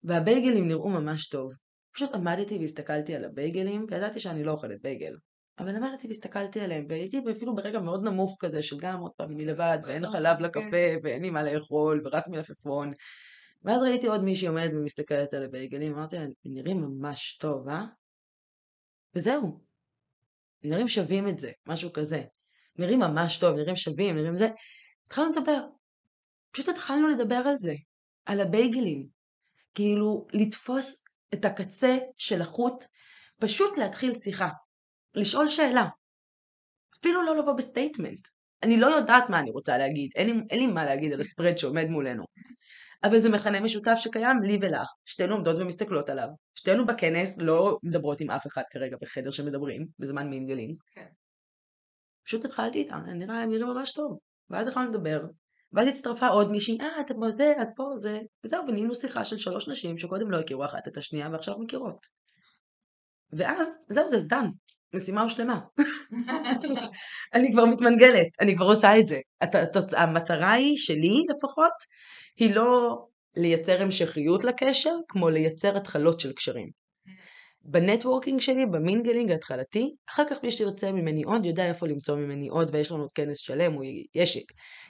והבייגלים 0.04 0.67
נראו 0.67 0.89
ממש 0.89 1.28
טוב. 1.28 1.52
פשוט 1.93 2.13
עמדתי 2.13 2.58
והסתכלתי 2.58 3.15
על 3.15 3.26
הבייגלים, 3.26 3.86
וידעתי 3.89 4.19
שאני 4.19 4.43
לא 4.43 4.52
אוכלת 4.52 4.82
בייגל. 4.82 5.15
אבל 5.60 5.76
עמדתי 5.76 6.08
והסתכלתי 6.08 6.60
עליהם, 6.60 6.86
והייתי 6.89 7.22
אפילו 7.32 7.56
ברגע 7.56 7.80
מאוד 7.80 8.04
נמוך 8.04 8.38
כזה, 8.39 8.63
של 8.63 8.78
גם 8.80 9.00
עוד 9.00 9.12
פעם 9.17 9.32
אני 9.32 9.45
לבד, 9.45 9.78
ואין 9.84 10.10
חלב 10.10 10.39
לקפה, 10.39 10.88
ואין 11.04 11.22
לי 11.22 11.30
מה 11.30 11.43
לאכול, 11.43 12.02
ורק 12.06 12.28
מלפפון. 12.28 12.91
ואז 13.63 13.84
ראיתי 13.84 14.08
עוד 14.08 14.24
מישהי 14.24 14.48
עומדת 14.48 14.74
ומסתכלת 14.74 15.34
על 15.34 15.43
הבייגלים, 15.43 15.93
אמרתי 15.93 16.15
לה, 16.15 16.26
נראים 16.45 16.82
ממש 16.82 17.38
טוב, 17.41 17.69
אה? 17.69 17.86
וזהו. 19.15 19.68
נראים 20.63 20.88
שווים 20.88 21.28
את 21.28 21.39
זה, 21.39 21.52
משהו 21.67 21.93
כזה. 21.93 22.22
נראים 22.76 23.00
ממש 23.00 23.38
טוב, 23.38 23.56
נראים 23.56 23.76
שווים, 23.76 24.15
נראים 24.15 24.36
זה. 24.36 24.50
התחלנו 25.06 25.32
לדבר. 25.32 25.62
פשוט 26.52 26.67
התחלנו 26.67 27.08
לדבר 27.08 27.36
על 27.36 27.56
זה, 27.60 27.74
על 28.26 28.41
הבייגלים. 28.41 29.08
כאילו, 29.74 30.28
לתפוס 30.34 31.04
את 31.34 31.45
הקצה 31.45 31.98
של 32.17 32.41
החוט, 32.41 32.84
פשוט 33.39 33.78
להתחיל 33.78 34.13
שיחה. 34.13 34.50
לשאול 35.15 35.48
שאלה. 35.48 35.86
אפילו 37.00 37.24
לא 37.24 37.38
לבוא 37.38 37.54
ב 37.53 37.60
statement. 37.60 38.27
אני 38.63 38.80
לא 38.80 38.88
יודעת 38.88 39.30
מה 39.30 39.39
אני 39.39 39.52
רוצה 39.52 39.78
להגיד, 39.78 40.10
אין 40.15 40.28
לי, 40.28 40.41
אין 40.50 40.60
לי 40.60 40.67
מה 40.67 40.86
להגיד 40.86 41.13
על 41.13 41.22
ה 41.21 41.27
spread 41.27 41.58
שעומד 41.58 41.86
מולנו. 41.86 42.24
אבל 43.04 43.19
זה 43.19 43.30
מכנה 43.30 43.60
משותף 43.60 43.95
שקיים 43.95 44.41
לי 44.41 44.58
ולך. 44.62 44.88
שתינו 45.06 45.36
עומדות 45.36 45.58
ומסתכלות 45.58 46.10
עליו. 46.10 46.28
שתינו 46.69 46.86
בכנס 46.86 47.38
לא 47.38 47.77
מדברות 47.84 48.21
עם 48.21 48.32
אף 48.32 48.47
אחד 48.47 48.62
כרגע 48.71 48.97
בחדר 49.01 49.32
שמדברים, 49.32 49.88
בזמן 49.99 50.29
mingling. 50.29 50.75
כן. 50.95 51.05
פשוט 52.25 52.45
התחלתי 52.45 52.77
איתם, 52.77 53.01
הם 53.08 53.17
נראה, 53.17 53.45
נראים 53.45 53.67
ממש 53.67 53.91
טוב. 53.91 54.17
ואז 54.49 54.67
התחלנו 54.67 54.91
לדבר, 54.91 55.21
ואז 55.73 55.88
הצטרפה 55.88 56.27
עוד 56.27 56.51
מישהי, 56.51 56.77
אה, 56.82 57.01
את 57.01 57.12
פה 57.12 57.29
זה, 57.29 57.53
את 57.62 57.67
פה 57.75 57.84
זה, 57.97 58.19
וזהו, 58.43 58.67
ונהיינו 58.67 58.95
שיחה 58.95 59.25
של 59.25 59.38
שלוש 59.38 59.67
נשים 59.67 59.97
שקודם 59.97 60.32
לא 60.32 60.39
הכירו 60.39 60.65
אחת 60.65 60.88
את 60.88 60.97
השנייה 60.97 61.29
ועכשיו 61.32 61.60
מכירות. 61.60 62.08
ואז, 63.34 63.77
זהו, 63.89 64.08
זה 64.08 64.21
דן, 64.21 64.45
משימה 64.93 65.21
הושלמה. 65.21 65.60
אני 67.34 67.51
כבר 67.51 67.65
מתמנגלת, 67.65 68.27
אני 68.41 68.55
כבר 68.55 68.65
עושה 68.65 68.99
את 68.99 69.08
זה. 69.08 69.19
הת- 69.41 69.93
המטרה 69.97 70.51
היא, 70.51 70.77
שלי 70.77 71.23
לפחות, 71.36 71.73
היא 72.38 72.55
לא 72.55 72.97
לייצר 73.35 73.81
המשכיות 73.81 74.43
לקשר, 74.43 74.95
כמו 75.07 75.29
לייצר 75.29 75.77
התחלות 75.77 76.19
של 76.19 76.33
קשרים. 76.33 76.69
ב 77.62 77.69
networking 77.69 78.41
שלי, 78.41 78.65
ב 78.65 78.73
mingling 78.73 79.32
ההתחלתי, 79.31 79.95
אחר 80.09 80.23
כך 80.29 80.37
מי 80.43 80.51
שתרצה 80.51 80.91
ממני 80.91 81.23
עוד, 81.23 81.45
יודע 81.45 81.65
איפה 81.65 81.87
למצוא 81.87 82.15
ממני 82.15 82.47
עוד, 82.47 82.69
ויש 82.73 82.91
לנו 82.91 83.01
עוד 83.01 83.11
כנס 83.11 83.37
שלם, 83.37 83.75
או 83.75 83.81
יש 84.15 84.37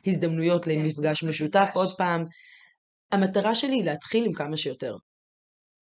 הזדמנויות 0.07 0.65
כן, 0.65 0.71
למפגש 0.71 1.23
מפגש. 1.23 1.23
משותף 1.23 1.69
עוד 1.73 1.97
פעם. 1.97 2.23
המטרה 3.11 3.55
שלי 3.55 3.75
היא 3.75 3.85
להתחיל 3.85 4.25
עם 4.25 4.33
כמה 4.33 4.57
שיותר. 4.57 4.93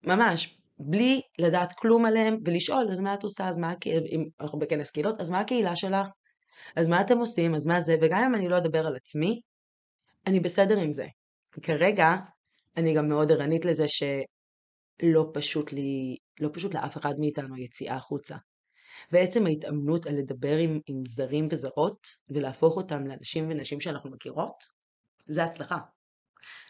ממש, 0.06 0.58
בלי 0.80 1.22
לדעת 1.40 1.74
כלום 1.74 2.06
עליהם, 2.06 2.38
ולשאול, 2.46 2.88
אז 2.92 3.00
מה 3.00 3.14
את 3.14 3.24
עושה, 3.24 3.48
אז 3.48 3.58
מה, 3.58 3.74
אם 3.86 4.24
אנחנו 4.42 4.60
בכנס 4.60 4.92
קהילות, 4.92 5.22
אז 5.22 5.30
מה 5.30 5.40
הקהילה 5.40 5.76
שלך? 5.76 6.08
אז 6.76 6.88
מה 6.88 7.02
אתם 7.02 7.18
עושים, 7.18 7.56
אז 7.56 7.66
מה 7.66 7.82
זה, 7.82 7.96
וגם 8.02 8.22
אם 8.24 8.36
אני 8.36 8.50
לא 8.50 8.58
אדבר 8.58 8.88
על 8.88 8.96
עצמי, 8.96 9.42
אני 10.28 10.40
בסדר 10.40 10.80
עם 10.80 10.92
זה. 10.92 11.06
כרגע, 11.62 12.16
אני 12.78 12.94
גם 12.94 13.10
מאוד 13.10 13.32
ערנית 13.32 13.66
לזה 13.66 13.86
שלא 13.88 15.32
פשוט 15.34 15.74
לי, 15.74 16.18
לא 16.40 16.50
פשוט 16.54 16.74
לאף 16.74 16.98
אחד 16.98 17.14
מאיתנו 17.20 17.56
היציאה 17.56 17.96
החוצה. 17.96 18.36
ועצם 19.12 19.46
ההתאמנות 19.46 20.06
על 20.06 20.16
לדבר 20.16 20.58
עם, 20.58 20.80
עם 20.88 21.06
זרים 21.06 21.46
וזרות, 21.52 22.08
ולהפוך 22.30 22.78
אותם 22.78 23.08
לאנשים 23.08 23.50
ונשים 23.50 23.82
שאנחנו 23.82 24.12
מכירות, 24.12 24.64
זה 25.28 25.44
הצלחה. 25.44 25.78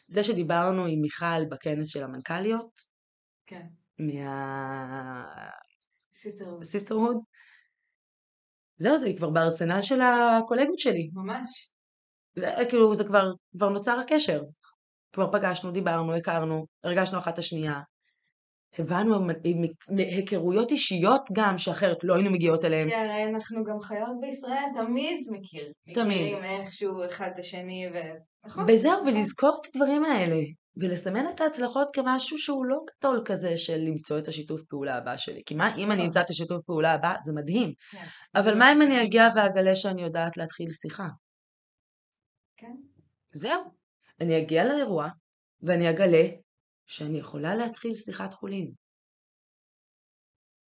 זה 0.07 0.23
שדיברנו 0.23 0.85
עם 0.85 1.01
מיכל 1.01 1.45
בכנס 1.51 1.87
של 1.87 2.03
המנכ"ליות, 2.03 2.81
כן. 3.45 3.65
מה 6.13 6.21
sisterhood, 6.21 6.63
sister, 6.63 6.95
זהו, 8.77 8.97
זה 8.97 9.07
כבר 9.17 9.29
בארסנל 9.29 9.81
של 9.81 9.99
הקולגות 10.01 10.79
שלי. 10.79 11.09
ממש. 11.13 11.73
זה 12.35 12.51
כאילו, 12.69 12.95
זה 12.95 13.03
כבר, 13.03 13.31
כבר 13.57 13.69
נוצר 13.69 13.99
הקשר. 13.99 14.41
כבר 15.13 15.31
פגשנו, 15.31 15.71
דיברנו, 15.71 16.15
הכרנו, 16.15 16.65
הרגשנו 16.83 17.19
אחת 17.19 17.33
את 17.33 17.39
השנייה. 17.39 17.81
הבנו 18.79 19.27
היכרויות 19.97 20.71
אישיות 20.71 21.21
גם, 21.33 21.57
שאחרת 21.57 22.03
לא 22.03 22.15
היינו 22.15 22.31
מגיעות 22.31 22.65
אליהן. 22.65 22.89
כי 22.89 22.95
הרי 22.95 23.23
אנחנו 23.23 23.63
גם 23.63 23.79
חיות 23.81 24.19
בישראל, 24.21 24.65
תמיד 24.73 25.27
מכיר. 25.31 25.71
תמיד. 25.93 26.07
מכירים 26.07 26.43
איכשהו 26.43 27.05
אחד 27.05 27.29
את 27.33 27.39
השני, 27.39 27.87
ו... 27.93 27.97
נכון. 28.45 28.65
וזהו, 28.67 29.05
ולזכור 29.05 29.59
את 29.61 29.75
הדברים 29.75 30.03
האלה. 30.03 30.37
ולסמן 30.79 31.29
את 31.35 31.41
ההצלחות 31.41 31.87
כמשהו 31.93 32.37
שהוא 32.37 32.65
לא 32.65 32.77
גדול 32.89 33.21
כזה 33.25 33.57
של 33.57 33.77
למצוא 33.77 34.19
את 34.19 34.27
השיתוף 34.27 34.63
פעולה 34.63 34.95
הבא 34.95 35.17
שלי. 35.17 35.41
כי 35.45 35.55
מה 35.55 35.75
אם 35.75 35.91
אני 35.91 36.05
אמצא 36.05 36.21
את 36.21 36.29
השיתוף 36.29 36.63
פעולה 36.63 36.93
הבא? 36.93 37.13
זה 37.23 37.33
מדהים. 37.33 37.73
כן. 37.91 38.05
אבל 38.35 38.57
מה 38.57 38.71
אם. 38.71 38.81
אני 38.81 39.03
אגיע 39.03 39.27
ואגלה 39.35 39.75
שאני 39.75 40.01
יודעת 40.01 40.37
להתחיל 40.37 40.71
שיחה? 40.71 41.07
כן. 42.57 42.75
זהו. 43.31 43.76
אני 44.19 44.37
אגיע 44.37 44.63
לאירוע, 44.65 45.07
ואני 45.61 45.89
אגלה 45.89 46.27
שאני 46.85 47.17
יכולה 47.17 47.55
להתחיל 47.55 47.93
שיחת 47.95 48.33
חולין. 48.33 48.71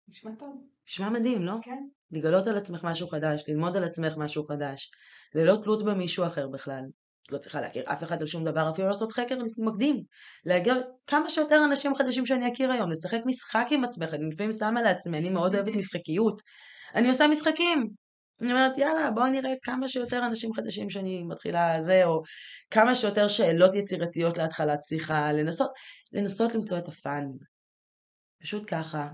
נשמע 0.09 0.30
טוב. 0.38 0.66
נשמע 0.88 1.09
מדהים, 1.09 1.42
לא? 1.42 1.53
כן. 1.62 1.84
לגלות 2.11 2.46
על 2.46 2.57
עצמך 2.57 2.84
משהו 2.84 3.09
חדש, 3.09 3.44
ללמוד 3.49 3.76
על 3.76 3.84
עצמך 3.84 4.12
משהו 4.16 4.44
חדש, 4.44 4.90
ללא 5.34 5.57
תלות 5.62 5.84
במישהו 5.84 6.26
אחר 6.26 6.49
בכלל. 6.49 6.82
לא 7.30 7.38
צריכה 7.38 7.61
להכיר 7.61 7.92
אף 7.92 8.03
אחד 8.03 8.20
על 8.20 8.26
שום 8.26 8.44
דבר, 8.44 8.70
אפילו 8.70 8.88
לעשות 8.88 9.12
חקר 9.12 9.36
מקדים. 9.59 10.03
להגיע 10.44 10.74
כמה 11.07 11.30
שיותר 11.30 11.64
אנשים 11.64 11.94
חדשים 11.94 12.26
שאני 12.26 12.53
אכיר 12.53 12.72
היום, 12.72 12.90
לשחק 12.90 13.20
משחק 13.26 13.66
עם 13.70 13.84
עצמך, 13.84 14.14
אני 14.14 14.28
לפעמים 14.32 14.53
שמה 14.53 14.82
לעצמי, 14.82 15.18
אני 15.18 15.30
מאוד 15.30 15.55
אוהבת 15.55 15.74
משחקיות. 15.76 16.42
אני 16.94 17.09
עושה 17.09 17.26
משחקים. 17.26 17.88
אני 18.41 18.53
אומרת, 18.53 18.78
יאללה, 18.78 19.11
בואו 19.11 19.26
נראה 19.26 19.53
כמה 19.62 19.89
שיותר 19.89 20.26
אנשים 20.26 20.55
חדשים 20.55 20.91
שאני 20.91 21.22
מתחילה 21.22 21.80
זה, 21.80 22.05
או 22.05 22.22
כמה 22.70 22.95
שיותר 22.95 23.28
שאלות 23.28 23.74
יצירתיות 23.74 24.39
להתחלת 24.39 24.84
שיחה, 24.84 25.32
לנסות, 25.32 25.70
לנסות 26.12 26.55
למצוא 26.55 26.78
את 26.78 26.89
הפאן. 26.89 27.24
פשוט 28.43 28.64
ככה. 28.66 29.09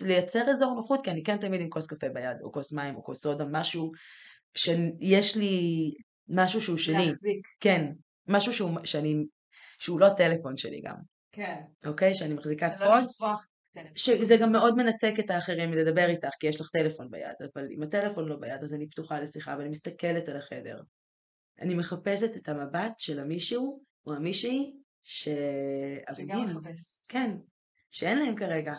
ולייצר 0.00 0.50
אזור 0.50 0.74
נוחות, 0.74 1.04
כי 1.04 1.10
אני 1.10 1.22
כן 1.22 1.36
תמיד 1.36 1.60
עם 1.60 1.68
כוס 1.68 1.86
קפה 1.86 2.08
ביד, 2.08 2.36
או 2.42 2.52
כוס 2.52 2.72
מים, 2.72 2.96
או 2.96 3.04
כוס 3.04 3.22
סודה, 3.22 3.44
משהו 3.50 3.90
שיש 4.56 5.36
לי, 5.36 5.88
משהו 6.28 6.60
שהוא 6.60 6.76
שלי. 6.76 7.06
להחזיק. 7.06 7.46
כן, 7.60 7.86
משהו 8.28 8.52
שהוא, 8.52 8.70
שאני, 8.84 9.14
שהוא 9.78 10.00
לא 10.00 10.08
טלפון 10.16 10.56
שלי 10.56 10.80
גם, 10.84 10.96
כן. 11.32 11.60
אוקיי? 11.86 12.14
שאני 12.14 12.34
מחזיקה 12.34 12.68
שלא 12.78 12.86
כוס, 12.86 13.10
לשפוך 13.10 13.28
טלפון. 13.28 13.49
שזה 13.94 14.36
גם 14.36 14.52
מאוד 14.52 14.76
מנתק 14.76 15.12
את 15.20 15.30
האחרים 15.30 15.70
מלדבר 15.70 16.08
איתך, 16.08 16.28
כי 16.40 16.46
יש 16.46 16.60
לך 16.60 16.68
טלפון 16.72 17.10
ביד, 17.10 17.34
אבל 17.54 17.66
אם 17.76 17.82
הטלפון 17.82 18.28
לא 18.28 18.36
ביד, 18.36 18.62
אז 18.62 18.74
אני 18.74 18.88
פתוחה 18.88 19.20
לשיחה 19.20 19.54
ואני 19.58 19.68
מסתכלת 19.68 20.28
על 20.28 20.36
החדר. 20.36 20.80
אני 21.60 21.74
מחפשת 21.74 22.36
את 22.36 22.48
המבט 22.48 22.92
של 22.98 23.18
המישהו 23.18 23.82
או 24.06 24.14
המישהי. 24.14 24.72
מחפש. 26.44 26.98
כן, 27.08 27.30
שאין 27.90 28.18
להם 28.18 28.36
כרגע. 28.36 28.74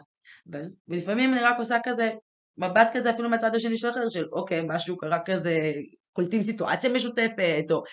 ולפעמים 0.87 1.33
אני 1.33 1.41
רק 1.41 1.55
עושה 1.57 1.77
כזה, 1.83 2.11
מבט 2.57 2.87
כזה 2.93 3.09
אפילו 3.09 3.29
מהצד 3.29 3.55
השני 3.55 3.77
של 3.77 3.89
החדר 3.89 4.09
של 4.09 4.25
אוקיי, 4.31 4.61
משהו 4.67 4.97
קרה 4.97 5.19
כזה, 5.25 5.73
קולטים 6.13 6.41
סיטואציה 6.41 6.93
משותפת, 6.93 7.65
או... 7.71 7.83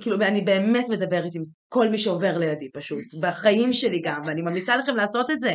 כאילו, 0.00 0.18
ואני 0.18 0.40
באמת 0.40 0.88
מדברת 0.88 1.34
עם 1.34 1.42
כל 1.68 1.88
מי 1.88 1.98
שעובר 1.98 2.38
לידי 2.38 2.72
פשוט, 2.72 3.04
בחיים 3.20 3.72
שלי 3.72 4.00
גם, 4.04 4.22
ואני 4.26 4.42
ממליצה 4.42 4.76
לכם 4.76 4.96
לעשות 4.96 5.30
את 5.30 5.40
זה. 5.40 5.52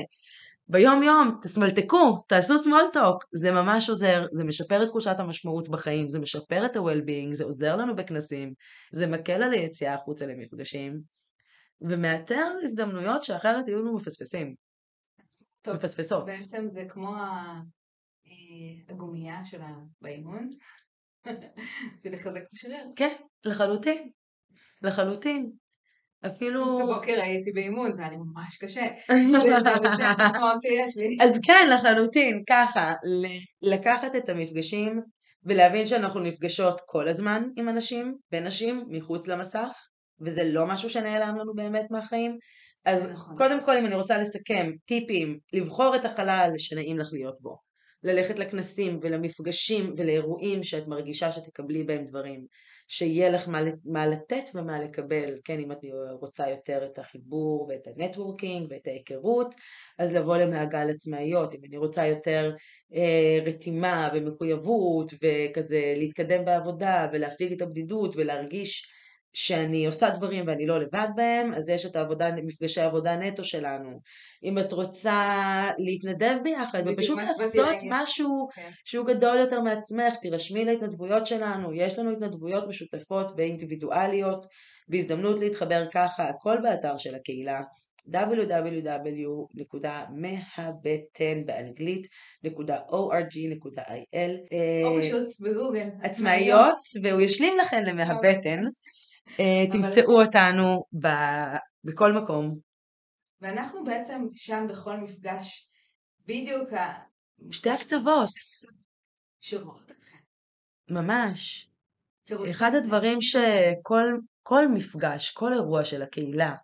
ביום 0.68 1.04
יום, 1.04 1.40
תסמלתקו, 1.42 2.20
תעשו 2.28 2.56
small 2.56 2.96
talk, 2.96 3.18
זה 3.34 3.52
ממש 3.52 3.90
עוזר, 3.90 4.26
זה 4.34 4.44
משפר 4.44 4.84
את 4.84 4.88
תחושת 4.88 5.16
המשמעות 5.20 5.70
בחיים, 5.70 6.10
זה 6.10 6.20
משפר 6.20 6.66
את 6.66 6.76
ה-well-being, 6.76 7.36
זה 7.36 7.44
עוזר 7.44 7.76
לנו 7.76 7.96
בכנסים, 7.96 8.54
זה 8.92 9.08
מקל 9.08 9.44
על 9.44 9.54
היציאה 9.54 9.94
החוצה 9.94 10.26
למפגשים, 10.26 11.00
ומאתר 11.82 12.48
הזדמנויות 12.64 13.24
שאחרת 13.24 13.68
יהיו 13.68 13.80
לנו 13.82 13.96
מפספסים, 13.96 14.56
טוב, 15.62 15.76
מפספסות. 15.76 16.26
בעצם 16.26 16.68
זה 16.74 16.86
כמו 16.90 17.16
אה, 17.16 17.60
הגומייה 18.90 19.46
שלה 19.46 19.72
באימון, 20.02 20.50
ולחזק 22.06 22.42
את 22.42 22.54
השריר. 22.54 22.86
כן, 22.96 23.16
לחלוטין, 23.46 24.10
לחלוטין. 24.86 25.52
אפילו... 26.28 26.66
פשוט 26.66 26.82
הבוקר 26.82 27.22
הייתי 27.22 27.52
באימון 27.52 27.92
והיה 27.98 28.10
לי 28.10 28.18
ממש 28.18 28.58
קשה. 28.58 28.88
זה 29.32 29.38
זה 29.40 29.58
הדוגמאות 29.58 30.62
שיש 30.62 30.98
לי. 30.98 31.18
אז 31.22 31.40
כן, 31.44 31.70
לחלוטין, 31.74 32.40
ככה, 32.50 32.94
לקחת 33.62 34.16
את 34.16 34.30
המפגשים 34.30 35.02
ולהבין 35.44 35.88
שאנחנו 35.88 36.20
נפגשות 36.20 36.82
כל 36.86 37.08
הזמן 37.08 37.44
עם 37.58 37.70
אנשים, 37.70 38.16
בנשים, 38.32 38.86
מחוץ 38.90 39.28
למסך, 39.28 39.70
וזה 40.22 40.44
לא 40.44 40.66
משהו 40.66 40.90
שנעלם 40.90 41.36
לנו 41.38 41.54
באמת 41.56 41.86
מהחיים. 41.92 42.38
אז 42.86 43.08
נכון. 43.08 43.38
קודם 43.38 43.66
כל, 43.66 43.78
אם 43.78 43.86
אני 43.86 43.96
רוצה 43.96 44.18
לסכם, 44.18 44.72
טיפים, 44.86 45.40
לבחור 45.54 45.96
את 45.96 46.06
החלל 46.06 46.52
שנעים 46.58 47.00
לך 47.00 47.10
להיות 47.14 47.36
בו. 47.42 47.58
ללכת 48.04 48.40
לכנסים 48.40 49.00
ולמפגשים 49.02 49.94
ולאירועים 49.98 50.64
שאת 50.64 50.88
מרגישה 50.88 51.32
שתקבלי 51.32 51.84
בהם 51.84 52.06
דברים. 52.06 52.46
שיהיה 52.88 53.30
לך 53.30 53.48
מה, 53.48 53.60
מה 53.86 54.08
לתת 54.08 54.50
ומה 54.54 54.82
לקבל, 54.82 55.40
כן, 55.44 55.60
אם 55.60 55.72
את 55.72 55.78
רוצה 56.20 56.50
יותר 56.50 56.86
את 56.86 57.00
החיבור 57.00 57.68
ואת 57.70 57.88
ה 57.88 57.95
networking 57.95 58.68
ואת 58.70 58.88
ההיכרות, 58.88 59.56
אז 60.00 60.16
לבוא 60.16 60.38
למעגל 60.38 60.90
עצמאיות, 60.90 61.54
אם 61.54 61.60
אני 61.68 61.78
רוצה 61.78 62.06
יותר 62.06 62.56
אה, 62.96 63.40
רתימה 63.46 64.10
ומחויבות 64.14 65.14
וכזה 65.14 65.94
להתקדם 65.98 66.46
בעבודה 66.46 67.08
ולהפיג 67.14 67.52
את 67.52 67.62
הבדידות 67.62 68.16
ולהרגיש 68.16 68.90
שאני 69.36 69.86
עושה 69.86 70.10
דברים 70.10 70.44
ואני 70.48 70.66
לא 70.66 70.80
לבד 70.80 71.08
בהם, 71.16 71.54
אז 71.54 71.70
יש 71.70 71.86
את 71.86 71.96
העבודה, 71.96 72.32
מפגשי 72.44 72.82
עבודה 72.82 73.16
נטו 73.16 73.44
שלנו. 73.44 74.00
אם 74.44 74.60
את 74.60 74.72
רוצה 74.72 75.70
להתנדב 75.78 76.38
ביחד 76.44 76.84
ופשוט 76.88 77.20
לעשות. 77.20 77.66
משהו 77.90 78.48
כן. 78.56 78.70
שהוא 78.86 79.06
גדול 79.06 79.38
יותר 79.38 79.62
מעצמך, 79.62 80.16
תירשמי 80.22 80.66
להתנדבויות 80.66 81.26
שלנו, 81.26 81.74
יש 81.74 82.00
לנו 82.00 82.12
התנדבויות 82.12 82.68
משותפות 82.68 83.32
ואינדיבידואליות, 83.38 84.46
והזדמנות 84.90 85.40
להתחבר 85.40 85.86
ככה, 85.94 86.30
הכל 86.30 86.58
באתר 86.64 86.98
של 86.98 87.16
הקהילה, 87.16 87.62
www.מהבטן 90.16 91.46
באנגלית, 91.46 92.08
.org.il, 92.46 92.52
או 92.90 93.12
אה, 94.54 95.02
פשוט 95.02 95.28
בגוגל. 95.40 95.88
עצמאיות, 96.02 96.76
והוא 97.04 97.22
ישלים 97.22 97.58
לכן 97.58 97.84
למהבטן, 97.86 98.48
אה, 98.48 98.54
אבל- 98.54 98.70
תמצאו 99.72 100.22
אותנו 100.22 100.84
ב- 101.02 101.58
בכל 101.84 102.14
מקום, 102.14 102.60
ואנחנו 103.42 103.84
בעצם 103.84 104.28
שם 104.34 104.68
בכל 104.70 104.98
מפגש, 104.98 105.70
בדיוק 106.26 106.74
ה... 106.74 106.94
שתי 107.52 107.70
הקצוות, 107.70 108.30
שרואות 109.40 109.92
אתכם. 109.92 110.18
ממש. 110.90 111.70
אחד. 112.50 112.72
הדברים 112.76 113.22
שכל 113.22 114.04
כל 114.44 114.68
מפגש, 114.68 115.32
כל 115.32 115.54
אירוע 115.54 115.86
של 115.86 116.02
הקהילה, 116.02 116.56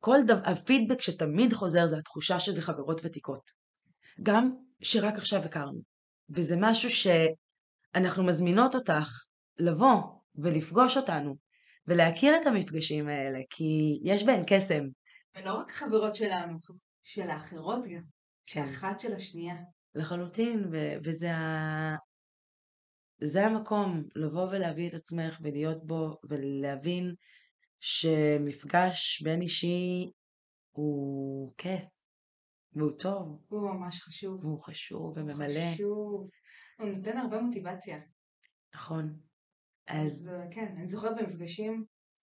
כל 0.00 0.16
דבר, 0.26 0.50
הפידבק 0.50 1.00
שתמיד 1.00 1.52
חוזר 1.52 1.86
זה 1.86 1.98
התחושה 1.98 2.40
שזה 2.40 2.62
חברות 2.62 3.00
ותיקות. 3.04 3.50
גם 4.22 4.50
שרק 4.82 5.14
עכשיו 5.14 5.44
הכרנו. 5.44 5.80
וזה 6.30 6.54
משהו 6.60 6.90
שאנחנו 6.90 8.24
מזמינות 8.24 8.74
אותך 8.74 9.24
לבוא 9.58 10.02
ולפגוש 10.34 10.96
אותנו 10.96 11.36
ולהכיר 11.88 12.36
את 12.36 12.46
המפגשים 12.46 13.08
האלה, 13.08 13.38
כי 13.50 14.00
יש 14.04 14.22
בהם 14.24 14.42
קסם. 14.46 14.84
ולא 15.36 15.52
רק 15.54 15.70
חברות 15.70 16.14
שלנו, 16.14 16.58
של 17.02 17.30
האחרות 17.30 17.86
גם. 17.86 18.02
כן. 18.46 18.62
אחת 18.64 19.00
של 19.00 19.14
השנייה. 19.14 19.56
לחלוטין, 19.94 20.64
ו- 20.72 20.94
וזה 21.04 21.34
ה... 21.34 21.96
זה 23.20 23.46
המקום 23.46 24.02
לבוא 24.16 24.48
ולהביא 24.50 24.88
את 24.88 24.94
עצמך 24.94 25.38
ולהיות 25.42 25.86
בו 25.86 26.16
ולהבין 26.28 27.14
שמפגש 27.80 29.22
בין 29.22 29.40
אישי 29.40 30.10
הוא 30.70 31.52
כיף 31.58 31.84
והוא 32.72 32.98
טוב 32.98 33.40
הוא 33.48 33.60
ממש 33.60 34.02
חשוב. 34.02 34.44
והוא 34.44 34.62
חשוב 34.62 35.00
הוא 35.00 35.12
וממלא, 35.16 35.74
חשוב. 35.74 36.28
הוא 36.78 36.88
נותן 36.88 37.18
הרבה 37.18 37.40
מוטיבציה. 37.40 37.98
נכון. 38.74 39.27
אז 39.88 39.98
אז 40.06 40.30
אה, 40.32 40.44
כן, 40.50 40.74
אני 40.76 40.88
זוכרת 40.88 41.16
במפגשים, 41.16 41.84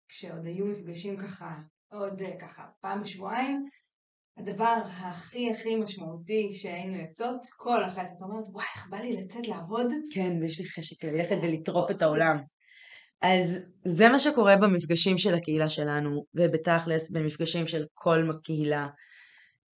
כשעוד 0.10 0.46
היו 0.46 0.66
מפגשים 0.66 1.18
ככה, 1.18 1.56
עוד 1.92 2.22
אה, 2.22 2.40
ככה, 2.40 2.66
פעם 2.82 3.04
בשבועיים, 3.04 3.66
הדבר 4.38 4.76
הכי 4.86 5.52
הכי 5.52 5.76
משמעותי 5.76 6.54
שהיינו 6.54 6.96
יוצאות, 6.96 7.40
כל 7.58 7.86
אחת 7.86 8.08
את 8.18 8.22
אומרת, 8.22 8.46
וואי, 8.52 8.66
איך 8.76 8.88
בא 8.90 8.98
לי 8.98 9.14
לצאת 9.14 9.48
לעבוד? 9.48 9.88
כן, 10.14 10.38
ויש 10.42 10.60
לי 10.60 10.66
חשק 10.66 11.04
ללכת 11.04 11.36
ולטרוף 11.44 11.92
את 11.92 12.02
העולם. 12.02 12.38
אז 13.22 13.58
זה 13.86 14.10
מה 14.10 14.20
שקורה 14.20 14.56
במפגשים 14.58 15.18
של 15.18 15.34
הקהילה 15.34 15.70
שלנו, 15.70 16.26
ובתכלס 16.34 17.10
במפגשים 17.10 17.68
של 17.68 17.86
כל 17.94 18.30
קהילה. 18.44 18.88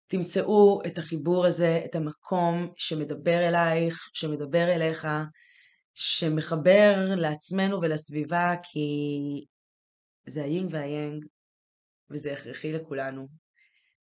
תמצאו 0.08 0.80
את 0.86 0.98
החיבור 0.98 1.46
הזה, 1.46 1.80
את 1.84 1.94
המקום 1.94 2.68
שמדבר 2.76 3.48
אלייך, 3.48 4.08
שמדבר 4.14 4.74
אליך, 4.74 5.08
שמחבר 5.98 6.94
לעצמנו 7.16 7.80
ולסביבה, 7.82 8.54
כי 8.62 8.80
זה 10.26 10.44
היינג 10.44 10.74
והיאנג, 10.74 11.24
וזה 12.10 12.32
הכרחי 12.32 12.72
לכולנו. 12.72 13.26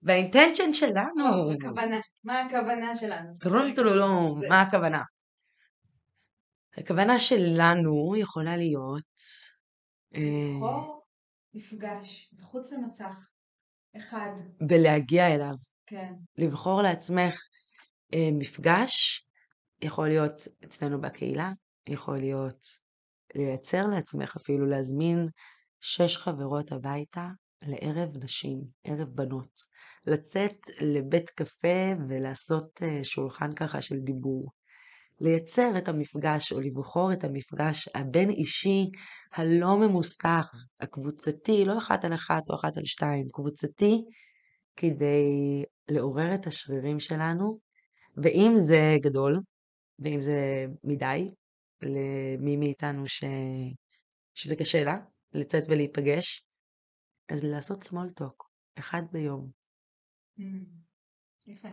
והאינטנשן 0.02 0.74
שלנו, 0.74 1.34
או, 1.34 1.52
הכוונה, 1.52 2.00
מה 2.24 2.42
הכוונה 2.42 2.96
שלנו? 2.96 3.30
טרום 3.40 3.74
טרולום, 3.76 4.42
זה- 4.42 4.48
מה 4.50 4.62
הכוונה? 4.62 5.02
הכוונה 6.78 7.20
שלנו 7.20 8.14
יכולה 8.18 8.58
להיות 8.58 9.14
אה, 10.16 10.22
לבחור 10.56 11.04
מפגש 11.54 12.34
מחוץ 12.40 12.72
למסך, 12.74 13.28
אחד, 13.98 14.30
בלהגיע 14.68 15.28
אליו, 15.28 15.54
כן, 15.86 16.14
לבחור 16.38 16.82
לעצמך 16.82 17.36
אה, 18.14 18.30
מפגש, 18.40 19.26
יכול 19.82 20.08
להיות 20.08 20.34
אצלנו 20.64 21.02
בקהילה, 21.02 21.52
יכול 21.88 22.18
להיות 22.18 22.60
לייצר 23.36 23.88
לעצמך 23.88 24.36
אפילו 24.36 24.66
להזמין 24.66 25.28
שש 25.80 26.18
חברות 26.18 26.72
הביתה 26.72 27.30
לערב 27.62 28.10
נשים, 28.24 28.62
ערב 28.84 29.08
בנות, 29.08 29.60
לצאת 30.06 30.56
לבית 30.82 31.30
קפה 31.30 31.92
ולעשות 32.10 32.82
אה, 32.84 33.04
שולחן 33.04 33.54
ככה 33.54 33.82
של 33.82 33.96
דיבור. 33.96 34.52
לייצר 35.22 35.78
את 35.78 35.88
המפגש 35.88 36.52
או 36.52 36.60
לבחור 36.60 37.14
את 37.14 37.24
המפגש 37.24 37.90
הבין 37.96 38.30
אישי 38.30 38.90
הלא 39.34 39.78
ממוסך, 39.78 40.52
הקבוצתי, 40.82 41.66
לא 41.66 41.78
אחת 41.78 42.06
על 42.06 42.14
אחת 42.14 42.50
או 42.50 42.56
אחת 42.56 42.78
על 42.78 42.86
שתיים, 42.86 43.26
קבוצתי, 43.34 44.02
כדי 44.76 45.64
לעורר 45.90 46.36
את 46.36 46.48
השרירים 46.48 47.00
שלנו, 47.00 47.60
ואם 48.18 48.56
זה 48.62 48.98
גדול, 49.02 49.40
ואם 50.00 50.22
זה 50.22 50.66
מדי, 50.84 51.32
למי 51.82 52.58
מאיתנו 52.58 53.08
ש... 53.08 53.24
שזה 54.36 54.56
קשה 54.56 54.84
לה, 54.84 54.98
לצאת 55.34 55.64
ולהיפגש, 55.70 56.46
אז 57.30 57.44
לעשות 57.44 57.84
small 57.84 58.22
talk, 58.22 58.46
אחד 58.80 59.02
ביום. 59.12 59.52
Mm, 60.40 60.42
יפה, 61.48 61.70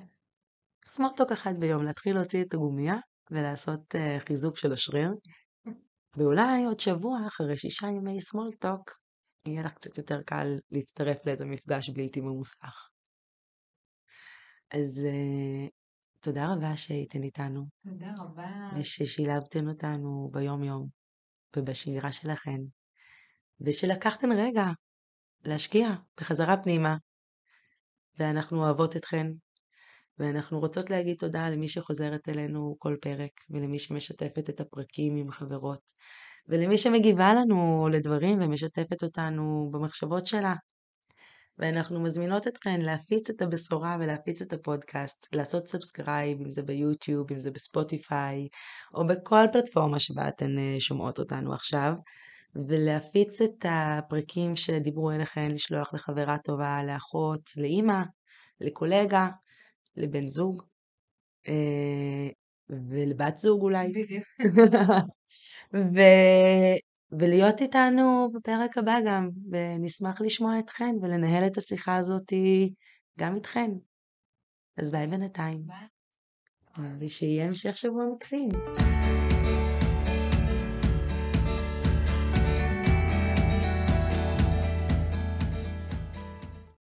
small 0.89 1.21
talk 1.21 1.33
אחד 1.33 1.53
ביום, 1.61 1.85
להתחיל 1.85 2.15
להוציא 2.15 2.45
את 2.45 2.55
הגומייה 2.55 2.97
ולעשות 3.31 3.95
uh, 3.95 4.27
חיזוק 4.27 4.59
של 4.59 4.73
השריר. 4.73 5.11
ואולי 6.17 6.65
עוד 6.67 6.81
שבוע 6.81 7.19
אחרי 7.27 7.57
שישה 7.57 7.87
ימי 7.87 8.19
small 8.19 8.67
talk, 8.67 8.95
יהיה 9.47 9.63
לך 9.63 9.73
קצת 9.73 9.99
יותר 9.99 10.23
קל 10.23 10.47
להצטרף 10.71 11.27
לאיזה 11.27 11.45
מפגש 11.45 11.91
בלתי 11.91 12.21
ממוסך. 12.21 12.89
אז 14.71 14.99
uh, 14.99 15.78
תודה 16.21 16.53
רבה 16.53 16.77
שהייתן 16.77 17.23
איתנו. 17.23 17.67
תודה 17.85 18.13
רבה. 18.19 18.71
וששילבתן 18.77 19.69
אותנו 19.69 20.31
ביום-יום 20.33 20.89
ובשגרה 21.57 22.13
שלכן, 22.13 22.61
ושלקחתן 23.61 24.33
רגע 24.33 24.67
להשקיע 25.45 25.89
בחזרה 26.21 26.57
פנימה. 26.63 26.97
ואנחנו 28.19 28.65
אוהבות 28.65 28.97
אתכן, 28.97 29.27
ואנחנו 30.19 30.59
רוצות 30.59 30.91
להגיד 30.91 31.17
תודה 31.17 31.51
למי 31.51 31.69
שחוזרת 31.69 32.29
אלינו 32.29 32.77
כל 32.79 32.97
פרק, 33.01 33.31
ולמי 33.51 33.79
שמשתפת 33.79 34.51
את 34.51 34.61
הפרקים 34.61 35.17
עם 35.17 35.31
חברות, 35.31 35.81
ולמי 36.49 36.79
שמגיבה 36.79 37.35
לנו 37.35 37.89
לדברים 37.93 38.39
ומשתפת 38.43 39.03
אותנו 39.03 39.69
במחשבות 39.73 40.27
שלה. 40.27 40.55
ואנחנו 41.59 42.01
מזמינות 42.01 42.47
אתכן 42.47 42.81
להפיץ 42.81 43.31
את 43.31 43.43
הבשורה 43.43 43.97
ולהפיץ 44.01 44.43
את 44.43 44.53
הפודקאסט, 44.53 45.27
לעשות 45.33 45.69
subscribe, 45.69 46.41
אם 46.41 46.51
זה 46.51 46.63
ביוטיוב, 46.63 47.33
אם 47.33 47.41
זה 47.41 47.51
בספוטיפיי, 47.51 48.49
או 48.95 49.07
בכל 49.07 49.45
פלטפורמה 49.53 49.99
שבה 49.99 50.29
אתן 50.29 50.59
אה, 50.59 50.77
שומעות 50.79 51.19
אותנו 51.19 51.55
עכשיו, 51.55 51.93
ולהפיץ 52.69 53.41
את 53.41 53.65
הפרקים 53.69 54.57
שדיברו 54.57 55.11
אליכן, 55.11 55.51
לשלוח 55.51 55.95
לחברה 55.95 56.39
טובה, 56.39 56.81
לאחות, 56.85 57.41
לאימא, 57.57 58.03
לקולגה, 58.61 59.29
לבן 59.97 60.27
זוג, 60.27 60.63
אה, 61.49 62.29
ולבת 62.71 63.39
זוג 63.39 63.63
אולי. 63.63 63.89
בדיוק. 63.89 64.25
ו... 65.95 66.01
ולהיות 67.13 67.61
איתנו 67.61 68.31
בפרק 68.35 68.79
הבא 68.79 68.99
גם, 69.07 69.31
ונשמח 69.51 70.21
לשמוע 70.21 70.59
אתכן 70.59 70.95
ולנהל 71.03 71.47
את 71.47 71.57
השיחה 71.57 71.97
הזאת 71.97 72.33
גם 73.19 73.35
איתכן. 73.35 73.71
אז 74.77 74.91
ביי 74.91 75.07
בינתיים. 75.07 75.63
ביי. 75.67 76.89
ושיהיה 77.01 77.47
המשך 77.47 77.77
שבוע 77.77 78.05
מקסים. 78.15 78.49